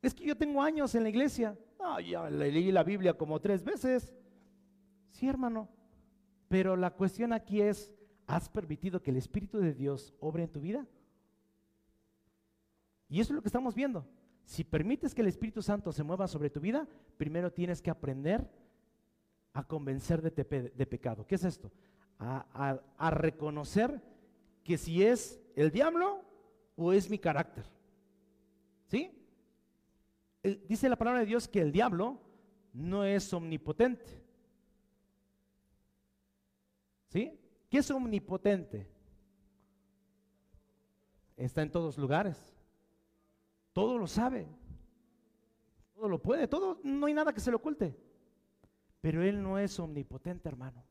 Es 0.00 0.14
que 0.14 0.24
yo 0.24 0.36
tengo 0.36 0.62
años 0.62 0.94
en 0.94 1.02
la 1.02 1.08
iglesia. 1.08 1.58
No, 1.80 1.98
ya 1.98 2.30
leí 2.30 2.70
la 2.70 2.84
Biblia 2.84 3.14
como 3.14 3.40
tres 3.40 3.64
veces. 3.64 4.14
Sí, 5.16 5.26
hermano. 5.26 5.66
Pero 6.46 6.76
la 6.76 6.90
cuestión 6.90 7.32
aquí 7.32 7.62
es, 7.62 7.90
¿has 8.26 8.50
permitido 8.50 9.02
que 9.02 9.10
el 9.10 9.16
Espíritu 9.16 9.58
de 9.58 9.72
Dios 9.72 10.14
obre 10.20 10.42
en 10.42 10.52
tu 10.52 10.60
vida? 10.60 10.86
Y 13.08 13.20
eso 13.20 13.32
es 13.32 13.36
lo 13.36 13.40
que 13.40 13.48
estamos 13.48 13.74
viendo. 13.74 14.06
Si 14.44 14.62
permites 14.62 15.14
que 15.14 15.22
el 15.22 15.28
Espíritu 15.28 15.62
Santo 15.62 15.90
se 15.90 16.02
mueva 16.02 16.28
sobre 16.28 16.50
tu 16.50 16.60
vida, 16.60 16.86
primero 17.16 17.50
tienes 17.50 17.80
que 17.80 17.90
aprender 17.90 18.46
a 19.54 19.66
convencer 19.66 20.20
de, 20.20 20.86
pecado. 20.86 21.26
¿Qué 21.26 21.36
es 21.36 21.44
esto? 21.44 21.72
A, 22.18 22.78
a 22.98 23.10
reconocer 23.10 24.02
que 24.62 24.76
si 24.76 25.02
es 25.02 25.40
el 25.54 25.70
diablo 25.70 26.22
o 26.76 26.92
es 26.92 27.08
mi 27.08 27.18
carácter. 27.18 27.64
¿Sí? 28.84 29.18
Dice 30.68 30.90
la 30.90 30.96
palabra 30.96 31.20
de 31.20 31.26
Dios 31.26 31.48
que 31.48 31.62
el 31.62 31.72
diablo 31.72 32.20
no 32.74 33.04
es 33.04 33.32
omnipotente. 33.32 34.25
¿Sí? 37.16 37.32
¿Qué 37.70 37.78
es 37.78 37.90
omnipotente? 37.90 38.86
Está 41.34 41.62
en 41.62 41.70
todos 41.70 41.96
lugares. 41.96 42.54
Todo 43.72 43.96
lo 43.96 44.06
sabe. 44.06 44.46
Todo 45.94 46.10
lo 46.10 46.20
puede. 46.20 46.46
Todo, 46.46 46.78
no 46.84 47.06
hay 47.06 47.14
nada 47.14 47.32
que 47.32 47.40
se 47.40 47.50
le 47.50 47.56
oculte. 47.56 47.96
Pero 49.00 49.22
Él 49.22 49.42
no 49.42 49.58
es 49.58 49.80
omnipotente, 49.80 50.46
hermano. 50.46 50.84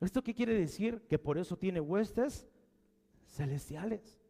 ¿Esto 0.00 0.22
qué 0.22 0.32
quiere 0.32 0.54
decir? 0.54 1.04
Que 1.08 1.18
por 1.18 1.36
eso 1.36 1.58
tiene 1.58 1.80
huestes 1.80 2.46
celestiales. 3.26 4.20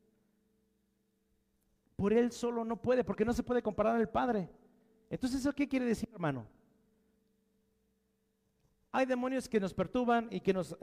Por 1.97 2.15
Él 2.15 2.33
solo 2.33 2.65
no 2.65 2.81
puede, 2.81 3.05
porque 3.05 3.27
no 3.27 3.35
se 3.35 3.43
puede 3.43 3.61
comparar 3.61 3.97
al 3.97 4.09
Padre. 4.09 4.49
Entonces, 5.11 5.41
¿eso 5.41 5.53
qué 5.53 5.69
quiere 5.69 5.85
decir, 5.85 6.09
hermano? 6.11 6.47
Hay 8.99 9.07
demonios 9.07 9.49
que 9.49 9.61
nos 9.61 9.73
perturban 9.73 10.27
y 10.29 10.41
que 10.41 10.53
nos, 10.53 10.77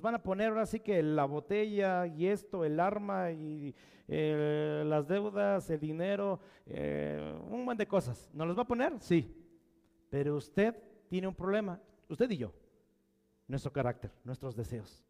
van 0.00 0.14
a 0.14 0.22
poner 0.22 0.48
ahora 0.48 0.64
sí 0.64 0.80
que 0.80 1.02
la 1.02 1.26
botella 1.26 2.06
y 2.06 2.26
esto, 2.26 2.64
el 2.64 2.80
arma 2.80 3.30
y 3.30 3.74
eh, 4.08 4.82
las 4.86 5.06
deudas, 5.06 5.68
el 5.68 5.78
dinero, 5.78 6.40
eh, 6.64 7.38
un 7.50 7.58
montón 7.58 7.76
de 7.76 7.86
cosas. 7.86 8.30
¿Nos 8.32 8.46
los 8.46 8.56
va 8.56 8.62
a 8.62 8.66
poner? 8.66 8.94
Sí. 9.00 9.36
Pero 10.08 10.36
usted 10.36 10.74
tiene 11.10 11.28
un 11.28 11.34
problema, 11.34 11.78
usted 12.08 12.30
y 12.30 12.38
yo, 12.38 12.54
nuestro 13.46 13.70
carácter, 13.70 14.10
nuestros 14.24 14.56
deseos. 14.56 15.04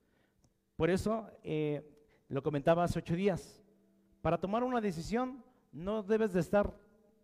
Por 0.74 0.90
eso, 0.90 1.28
eh, 1.44 1.88
lo 2.28 2.42
comentaba 2.42 2.82
hace 2.82 2.98
ocho 2.98 3.14
días, 3.14 3.62
para 4.20 4.40
tomar 4.40 4.64
una 4.64 4.80
decisión 4.80 5.44
no 5.70 6.02
debes 6.02 6.32
de 6.32 6.40
estar 6.40 6.76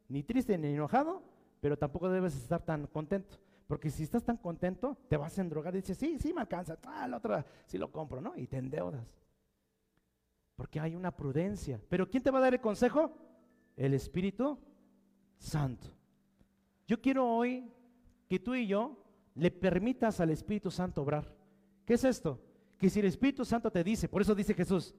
ni 0.09 0.23
triste 0.23 0.57
ni 0.57 0.69
enojado, 0.69 1.25
pero 1.61 1.77
tampoco 1.77 2.09
debes 2.09 2.37
estar 2.37 2.65
tan 2.65 2.87
contento. 2.87 3.37
Porque 3.69 3.91
si 3.91 4.03
estás 4.03 4.25
tan 4.25 4.39
contento, 4.39 4.97
te 5.09 5.19
vas 5.19 5.39
a 5.39 5.43
endrogar 5.43 5.75
y 5.75 5.83
dices, 5.83 5.99
sí, 5.99 6.19
sí 6.19 6.33
me 6.33 6.41
alcanza, 6.41 6.79
ah, 6.87 7.07
la 7.07 7.19
otra 7.19 7.45
sí 7.67 7.77
lo 7.77 7.93
compro, 7.93 8.19
¿no? 8.19 8.35
Y 8.35 8.47
te 8.47 8.57
endeudas. 8.57 9.07
Porque 10.57 10.81
hay 10.81 10.97
una 10.97 11.15
prudencia. 11.15 11.79
Pero 11.91 12.09
¿quién 12.09 12.23
te 12.23 12.31
va 12.31 12.39
a 12.39 12.43
dar 12.43 12.55
el 12.55 12.63
consejo? 12.63 13.13
El 13.77 13.93
Espíritu 13.93 14.59
Santo. 15.37 15.87
Yo 16.87 16.99
quiero 17.03 17.29
hoy 17.29 17.71
que 18.27 18.39
tú 18.39 18.55
y 18.55 18.67
yo 18.67 19.05
le 19.35 19.51
permitas 19.51 20.19
al 20.21 20.31
Espíritu 20.31 20.71
Santo 20.71 21.03
obrar. 21.03 21.37
¿Qué 21.85 21.93
es 21.93 22.05
esto? 22.05 22.41
Que 22.79 22.89
si 22.89 23.01
el 23.01 23.07
Espíritu 23.07 23.45
Santo 23.45 23.71
te 23.71 23.85
dice, 23.85 24.09
por 24.09 24.23
eso 24.23 24.35
dice 24.35 24.55
Jesús, 24.55 24.95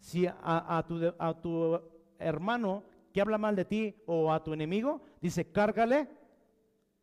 si 0.00 0.26
a, 0.26 0.82
tu, 0.88 1.14
a 1.18 1.42
tu 1.42 1.78
hermano 2.18 2.84
que 3.12 3.20
habla 3.20 3.36
mal 3.36 3.54
de 3.54 3.66
ti 3.66 4.02
o 4.06 4.32
a 4.32 4.42
tu 4.42 4.54
enemigo, 4.54 5.02
dice, 5.20 5.52
cárgale 5.52 6.08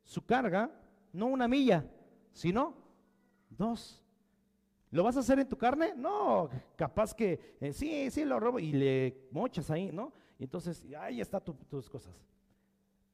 su 0.04 0.26
carga 0.26 0.72
no 1.15 1.28
una 1.28 1.47
milla, 1.47 1.86
sino 2.34 2.75
dos. 3.49 4.04
¿Lo 4.91 5.04
vas 5.04 5.17
a 5.17 5.21
hacer 5.21 5.39
en 5.39 5.49
tu 5.49 5.58
carne? 5.58 5.93
No, 5.95 6.49
capaz 6.75 7.13
que 7.13 7.58
eh, 7.60 7.73
sí, 7.73 8.10
sí, 8.12 8.23
lo 8.23 8.39
robo 8.39 8.60
y 8.60 8.71
le 8.71 9.28
mochas 9.32 9.71
ahí, 9.71 9.91
¿no? 9.91 10.13
Y 10.38 10.43
entonces, 10.43 10.86
ahí 10.99 11.21
está 11.21 11.39
tus 11.39 11.89
cosas. 11.89 12.13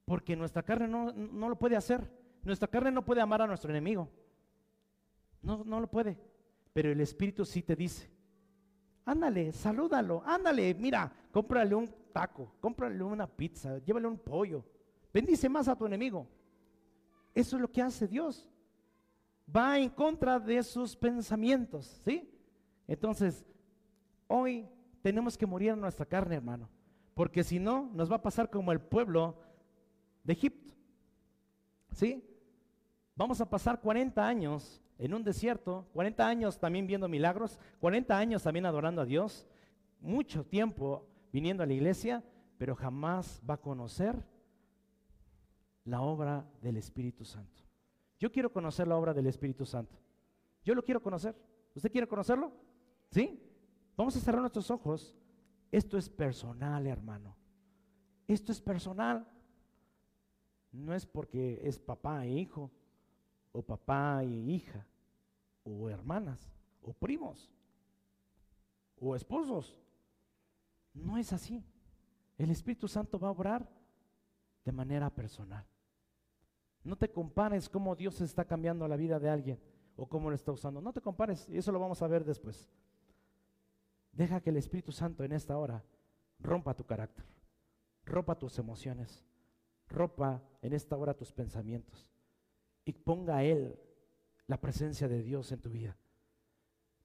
Porque 0.05 0.35
nuestra 0.35 0.63
carne 0.63 0.87
no, 0.87 1.11
no, 1.11 1.49
lo 1.49 1.57
puede 1.57 1.75
hacer. 1.75 2.09
Nuestra 2.43 2.67
carne 2.67 2.91
no 2.91 3.05
puede 3.05 3.21
amar 3.21 3.41
a 3.41 3.47
nuestro 3.47 3.69
enemigo. 3.71 4.09
No, 5.41 5.63
no 5.63 5.79
lo 5.79 5.87
puede. 5.87 6.17
Pero 6.73 6.91
el 6.91 7.01
Espíritu 7.01 7.45
sí 7.45 7.61
te 7.61 7.75
dice, 7.75 8.09
ándale, 9.05 9.51
salúdalo, 9.51 10.23
ándale, 10.25 10.73
mira, 10.73 11.11
cómprale 11.31 11.75
un 11.75 11.89
taco, 12.11 12.53
cómprale 12.59 13.03
una 13.03 13.27
pizza, 13.27 13.77
llévale 13.79 14.07
un 14.07 14.17
pollo. 14.17 14.63
Bendice 15.13 15.49
más 15.49 15.67
a 15.67 15.75
tu 15.75 15.85
enemigo. 15.85 16.27
Eso 17.33 17.55
es 17.55 17.61
lo 17.61 17.71
que 17.71 17.81
hace 17.81 18.07
Dios. 18.07 18.49
Va 19.53 19.79
en 19.79 19.89
contra 19.89 20.39
de 20.39 20.61
sus 20.63 20.95
pensamientos, 20.95 22.01
¿sí? 22.03 22.29
Entonces, 22.87 23.45
hoy 24.27 24.67
tenemos 25.01 25.37
que 25.37 25.45
morir 25.45 25.69
en 25.69 25.81
nuestra 25.81 26.05
carne, 26.05 26.35
hermano, 26.35 26.69
porque 27.13 27.43
si 27.43 27.59
no, 27.59 27.89
nos 27.93 28.11
va 28.11 28.17
a 28.17 28.21
pasar 28.21 28.49
como 28.49 28.71
el 28.71 28.79
pueblo 28.79 29.39
de 30.23 30.33
Egipto, 30.33 30.73
¿sí? 31.91 32.23
Vamos 33.15 33.41
a 33.41 33.49
pasar 33.49 33.81
40 33.81 34.25
años 34.25 34.81
en 34.97 35.13
un 35.13 35.23
desierto, 35.23 35.87
40 35.93 36.27
años 36.27 36.59
también 36.59 36.87
viendo 36.87 37.07
milagros, 37.07 37.59
40 37.79 38.17
años 38.17 38.43
también 38.43 38.65
adorando 38.65 39.01
a 39.01 39.05
Dios, 39.05 39.47
mucho 39.99 40.45
tiempo 40.45 41.07
viniendo 41.31 41.63
a 41.63 41.65
la 41.65 41.73
iglesia, 41.73 42.23
pero 42.57 42.75
jamás 42.75 43.41
va 43.49 43.55
a 43.55 43.61
conocer 43.61 44.23
la 45.85 46.01
obra 46.01 46.45
del 46.61 46.77
Espíritu 46.77 47.25
Santo. 47.25 47.63
Yo 48.19 48.31
quiero 48.31 48.51
conocer 48.51 48.87
la 48.87 48.97
obra 48.97 49.13
del 49.13 49.27
Espíritu 49.27 49.65
Santo. 49.65 49.97
Yo 50.63 50.75
lo 50.75 50.83
quiero 50.83 51.01
conocer. 51.01 51.35
¿Usted 51.73 51.91
quiere 51.91 52.07
conocerlo? 52.07 52.51
¿Sí? 53.09 53.41
Vamos 53.97 54.15
a 54.15 54.19
cerrar 54.19 54.41
nuestros 54.41 54.69
ojos. 54.69 55.17
Esto 55.71 55.97
es 55.97 56.09
personal, 56.09 56.85
hermano. 56.85 57.35
Esto 58.27 58.51
es 58.51 58.61
personal. 58.61 59.27
No 60.71 60.93
es 60.93 61.05
porque 61.05 61.59
es 61.63 61.79
papá 61.79 62.25
e 62.25 62.31
hijo, 62.31 62.71
o 63.51 63.61
papá 63.61 64.23
e 64.23 64.27
hija, 64.27 64.85
o 65.63 65.89
hermanas, 65.89 66.53
o 66.81 66.93
primos, 66.93 67.51
o 68.99 69.15
esposos. 69.15 69.77
No 70.93 71.17
es 71.17 71.33
así. 71.33 71.63
El 72.37 72.51
Espíritu 72.51 72.87
Santo 72.87 73.19
va 73.19 73.27
a 73.27 73.31
obrar 73.31 73.69
de 74.63 74.71
manera 74.71 75.09
personal. 75.09 75.65
No 76.83 76.95
te 76.95 77.11
compares 77.11 77.69
cómo 77.69 77.95
Dios 77.95 78.21
está 78.21 78.45
cambiando 78.45 78.87
la 78.87 78.95
vida 78.95 79.19
de 79.19 79.29
alguien 79.29 79.59
o 79.95 80.07
cómo 80.07 80.29
lo 80.29 80.35
está 80.35 80.51
usando. 80.51 80.81
No 80.81 80.93
te 80.93 81.01
compares, 81.01 81.47
y 81.49 81.57
eso 81.57 81.71
lo 81.71 81.79
vamos 81.79 82.01
a 82.01 82.07
ver 82.07 82.23
después. 82.23 82.69
Deja 84.11 84.41
que 84.41 84.49
el 84.49 84.57
Espíritu 84.57 84.91
Santo 84.91 85.23
en 85.23 85.31
esta 85.31 85.57
hora 85.57 85.83
rompa 86.39 86.73
tu 86.73 86.85
carácter, 86.85 87.25
rompa 88.05 88.37
tus 88.37 88.57
emociones, 88.57 89.23
rompa 89.87 90.41
en 90.61 90.73
esta 90.73 90.97
hora 90.97 91.13
tus 91.13 91.31
pensamientos 91.31 92.09
y 92.83 92.93
ponga 92.93 93.37
a 93.37 93.43
Él 93.43 93.79
la 94.47 94.59
presencia 94.59 95.07
de 95.07 95.21
Dios 95.21 95.51
en 95.51 95.61
tu 95.61 95.69
vida. 95.69 95.97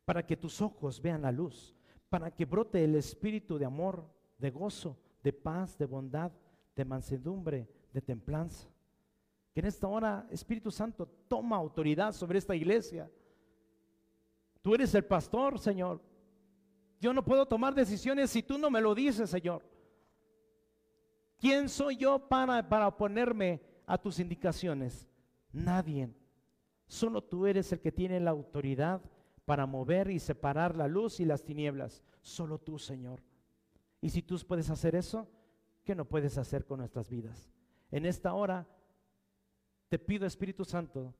Para 0.04 0.26
que 0.26 0.36
tus 0.36 0.60
ojos 0.62 1.00
vean 1.00 1.22
la 1.22 1.32
luz, 1.32 1.76
para 2.08 2.30
que 2.30 2.44
brote 2.44 2.82
el 2.82 2.94
espíritu 2.94 3.58
de 3.58 3.66
amor, 3.66 4.08
de 4.38 4.50
gozo, 4.50 4.96
de 5.22 5.32
paz, 5.32 5.76
de 5.78 5.86
bondad, 5.86 6.32
de 6.74 6.84
mansedumbre, 6.84 7.68
de 7.92 8.00
templanza. 8.00 8.68
Que 9.56 9.60
en 9.60 9.68
esta 9.68 9.88
hora, 9.88 10.26
Espíritu 10.30 10.70
Santo, 10.70 11.08
toma 11.28 11.56
autoridad 11.56 12.12
sobre 12.12 12.38
esta 12.38 12.54
iglesia. 12.54 13.10
Tú 14.60 14.74
eres 14.74 14.94
el 14.94 15.06
pastor, 15.06 15.58
Señor. 15.58 16.02
Yo 17.00 17.14
no 17.14 17.24
puedo 17.24 17.46
tomar 17.46 17.74
decisiones 17.74 18.28
si 18.28 18.42
tú 18.42 18.58
no 18.58 18.68
me 18.68 18.82
lo 18.82 18.94
dices, 18.94 19.30
Señor. 19.30 19.62
¿Quién 21.38 21.70
soy 21.70 21.96
yo 21.96 22.18
para, 22.28 22.68
para 22.68 22.86
oponerme 22.86 23.62
a 23.86 23.96
tus 23.96 24.18
indicaciones? 24.18 25.08
Nadie. 25.52 26.10
Solo 26.86 27.24
tú 27.24 27.46
eres 27.46 27.72
el 27.72 27.80
que 27.80 27.92
tiene 27.92 28.20
la 28.20 28.32
autoridad 28.32 29.00
para 29.46 29.64
mover 29.64 30.10
y 30.10 30.18
separar 30.18 30.76
la 30.76 30.86
luz 30.86 31.18
y 31.18 31.24
las 31.24 31.42
tinieblas. 31.42 32.02
Solo 32.20 32.58
tú, 32.58 32.78
Señor. 32.78 33.22
Y 34.02 34.10
si 34.10 34.20
tú 34.20 34.38
puedes 34.46 34.68
hacer 34.68 34.94
eso, 34.94 35.26
¿qué 35.82 35.94
no 35.94 36.04
puedes 36.04 36.36
hacer 36.36 36.66
con 36.66 36.80
nuestras 36.80 37.08
vidas? 37.08 37.50
En 37.90 38.04
esta 38.04 38.34
hora 38.34 38.66
te 39.88 39.98
pido, 39.98 40.26
Espíritu 40.26 40.64
Santo, 40.64 41.14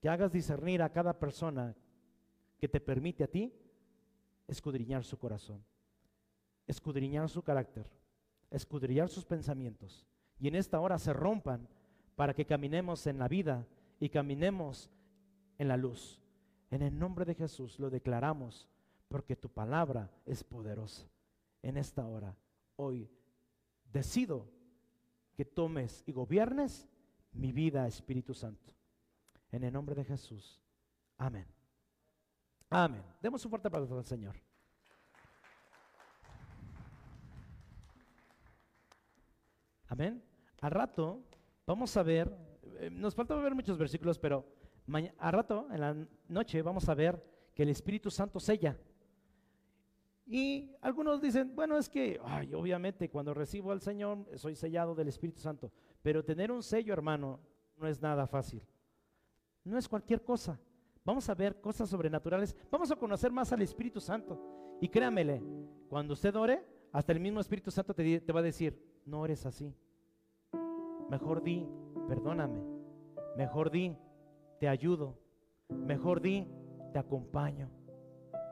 que 0.00 0.08
hagas 0.08 0.32
discernir 0.32 0.82
a 0.82 0.92
cada 0.92 1.18
persona 1.18 1.74
que 2.58 2.68
te 2.68 2.80
permite 2.80 3.24
a 3.24 3.28
ti 3.28 3.52
escudriñar 4.46 5.04
su 5.04 5.18
corazón, 5.18 5.64
escudriñar 6.66 7.28
su 7.28 7.42
carácter, 7.42 7.86
escudriñar 8.50 9.08
sus 9.08 9.24
pensamientos. 9.24 10.06
Y 10.38 10.48
en 10.48 10.56
esta 10.56 10.80
hora 10.80 10.98
se 10.98 11.12
rompan 11.12 11.68
para 12.16 12.34
que 12.34 12.44
caminemos 12.44 13.06
en 13.06 13.18
la 13.18 13.28
vida 13.28 13.66
y 13.98 14.08
caminemos 14.08 14.90
en 15.58 15.68
la 15.68 15.76
luz. 15.76 16.20
En 16.70 16.82
el 16.82 16.98
nombre 16.98 17.24
de 17.24 17.34
Jesús 17.34 17.78
lo 17.78 17.90
declaramos 17.90 18.68
porque 19.08 19.36
tu 19.36 19.48
palabra 19.48 20.10
es 20.26 20.42
poderosa. 20.42 21.06
En 21.62 21.76
esta 21.76 22.06
hora, 22.06 22.34
hoy, 22.76 23.08
decido 23.92 24.48
que 25.36 25.44
tomes 25.44 26.02
y 26.06 26.12
gobiernes 26.12 26.88
mi 27.32 27.52
vida, 27.52 27.86
Espíritu 27.86 28.34
Santo. 28.34 28.72
En 29.50 29.64
el 29.64 29.72
nombre 29.72 29.94
de 29.94 30.04
Jesús. 30.04 30.60
Amén. 31.18 31.46
Amén. 32.70 33.02
Demos 33.20 33.44
un 33.44 33.50
fuerte 33.50 33.68
aplauso 33.68 33.96
al 33.96 34.04
Señor. 34.04 34.36
Amén. 39.88 40.22
Al 40.60 40.70
rato 40.70 41.22
vamos 41.66 41.96
a 41.96 42.02
ver, 42.02 42.34
eh, 42.78 42.88
nos 42.90 43.14
falta 43.14 43.34
ver 43.34 43.54
muchos 43.54 43.76
versículos, 43.76 44.18
pero 44.18 44.46
a 45.18 45.30
rato, 45.30 45.68
en 45.70 45.80
la 45.80 45.96
noche, 46.28 46.60
vamos 46.62 46.88
a 46.88 46.94
ver 46.94 47.22
que 47.54 47.62
el 47.62 47.68
Espíritu 47.68 48.10
Santo 48.10 48.40
sella. 48.40 48.78
Y 50.26 50.74
algunos 50.80 51.20
dicen, 51.20 51.54
bueno, 51.54 51.76
es 51.76 51.88
que, 51.88 52.18
obviamente 52.54 53.10
cuando 53.10 53.34
recibo 53.34 53.70
al 53.70 53.80
Señor 53.80 54.26
soy 54.36 54.54
sellado 54.54 54.94
del 54.94 55.08
Espíritu 55.08 55.40
Santo, 55.40 55.72
pero 56.02 56.24
tener 56.24 56.50
un 56.50 56.62
sello, 56.62 56.92
hermano, 56.92 57.40
no 57.76 57.86
es 57.86 58.00
nada 58.00 58.26
fácil. 58.26 58.62
No 59.64 59.78
es 59.78 59.88
cualquier 59.88 60.22
cosa. 60.24 60.58
Vamos 61.04 61.28
a 61.28 61.34
ver 61.34 61.60
cosas 61.60 61.88
sobrenaturales. 61.88 62.56
Vamos 62.70 62.90
a 62.90 62.96
conocer 62.96 63.30
más 63.32 63.52
al 63.52 63.62
Espíritu 63.62 64.00
Santo. 64.00 64.78
Y 64.80 64.88
créamele, 64.88 65.42
cuando 65.88 66.14
usted 66.14 66.34
ore, 66.34 66.66
hasta 66.92 67.12
el 67.12 67.20
mismo 67.20 67.40
Espíritu 67.40 67.70
Santo 67.70 67.94
te, 67.94 68.20
te 68.20 68.32
va 68.32 68.40
a 68.40 68.44
decir, 68.44 69.00
no 69.06 69.24
eres 69.24 69.46
así. 69.46 69.74
Mejor 71.08 71.42
di, 71.42 71.66
perdóname. 72.08 72.60
Mejor 73.36 73.70
di, 73.70 73.96
te 74.58 74.68
ayudo. 74.68 75.18
Mejor 75.68 76.20
di, 76.20 76.48
te 76.92 76.98
acompaño. 76.98 77.70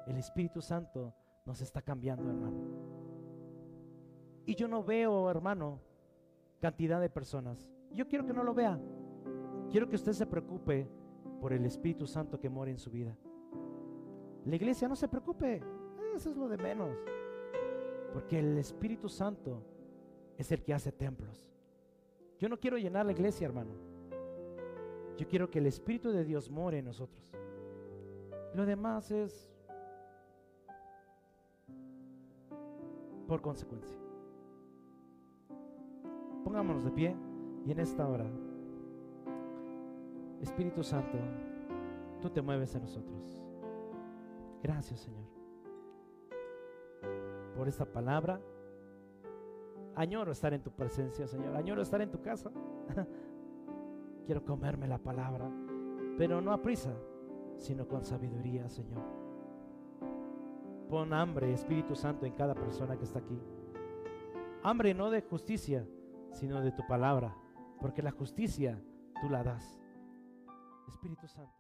El 0.07 0.17
Espíritu 0.17 0.61
Santo 0.61 1.15
nos 1.45 1.61
está 1.61 1.83
cambiando, 1.83 2.29
hermano. 2.29 2.91
Y 4.47 4.55
yo 4.55 4.67
no 4.67 4.83
veo, 4.83 5.31
hermano, 5.31 5.81
cantidad 6.61 7.01
de 7.01 7.11
personas. 7.11 7.68
Yo 7.92 8.07
quiero 8.07 8.27
que 8.27 8.33
no 8.33 8.44
lo 8.44 8.55
vea. 8.55 8.79
Quiero 9.70 9.88
que 9.88 9.96
usted 9.96 10.12
se 10.12 10.27
preocupe 10.27 10.88
por 11.40 11.53
el 11.53 11.64
Espíritu 11.64 12.07
Santo 12.07 12.38
que 12.38 12.51
mora 12.51 12.70
en 12.70 12.79
su 12.79 12.90
vida. 12.90 13.16
La 14.44 14.57
iglesia 14.57 14.88
no 14.88 14.96
se 14.96 15.09
preocupe. 15.09 15.62
Eso 16.14 16.31
es 16.31 16.37
lo 16.37 16.49
de 16.49 16.59
menos. 16.59 16.96
Porque 18.12 18.38
el 18.38 18.59
Espíritu 18.59 19.09
Santo 19.09 19.62
es 20.37 20.51
el 20.53 20.62
que 20.62 20.75
hace 20.75 20.92
templos. 20.92 21.51
Yo 22.38 22.49
no 22.49 22.59
quiero 22.59 22.79
llenar 22.79 23.07
la 23.07 23.12
iglesia, 23.12 23.46
hermano. 23.46 23.73
Yo 25.16 25.29
quiero 25.29 25.51
que 25.51 25.59
el 25.59 25.66
Espíritu 25.66 26.11
de 26.11 26.25
Dios 26.25 26.51
more 26.51 26.79
en 26.79 26.87
nosotros. 26.87 27.33
Lo 28.55 28.64
demás 28.64 29.11
es 29.11 29.51
por 33.29 33.40
consecuencia. 33.40 34.00
Pongámonos 36.51 36.83
de 36.83 36.91
pie 36.91 37.17
y 37.65 37.71
en 37.71 37.79
esta 37.79 38.09
hora, 38.09 38.27
Espíritu 40.41 40.83
Santo, 40.83 41.17
tú 42.21 42.29
te 42.29 42.43
mueves 42.43 42.75
en 42.75 42.83
nosotros. 42.83 43.41
Gracias, 44.61 44.99
Señor, 44.99 45.29
por 47.55 47.69
esta 47.69 47.85
palabra. 47.85 48.41
Añoro 49.95 50.33
estar 50.33 50.53
en 50.53 50.61
tu 50.61 50.73
presencia, 50.73 51.29
Señor. 51.29 51.55
Añoro 51.55 51.83
estar 51.83 52.03
en 52.03 52.11
tu 52.11 52.21
casa. 52.21 52.51
Quiero 54.27 54.45
comerme 54.45 54.89
la 54.89 54.99
palabra, 54.99 55.49
pero 56.19 56.41
no 56.41 56.53
a 56.53 56.61
prisa, 56.61 56.93
sino 57.59 57.87
con 57.87 58.05
sabiduría, 58.05 58.69
Señor. 58.69 59.05
Pon 60.89 61.13
hambre, 61.13 61.53
Espíritu 61.53 61.95
Santo, 61.95 62.27
en 62.27 62.33
cada 62.33 62.57
persona 62.57 62.97
que 62.97 63.05
está 63.05 63.21
aquí. 63.21 63.39
Hambre 64.65 64.95
no 64.95 65.11
de 65.11 65.23
justicia, 65.23 65.87
sino 66.33 66.61
de 66.61 66.73
tu 66.73 66.87
palabra, 66.87 67.35
porque 67.81 68.03
la 68.03 68.11
justicia 68.11 68.81
tú 69.21 69.29
la 69.29 69.43
das. 69.43 69.79
Espíritu 70.88 71.29
Santo. 71.29 71.60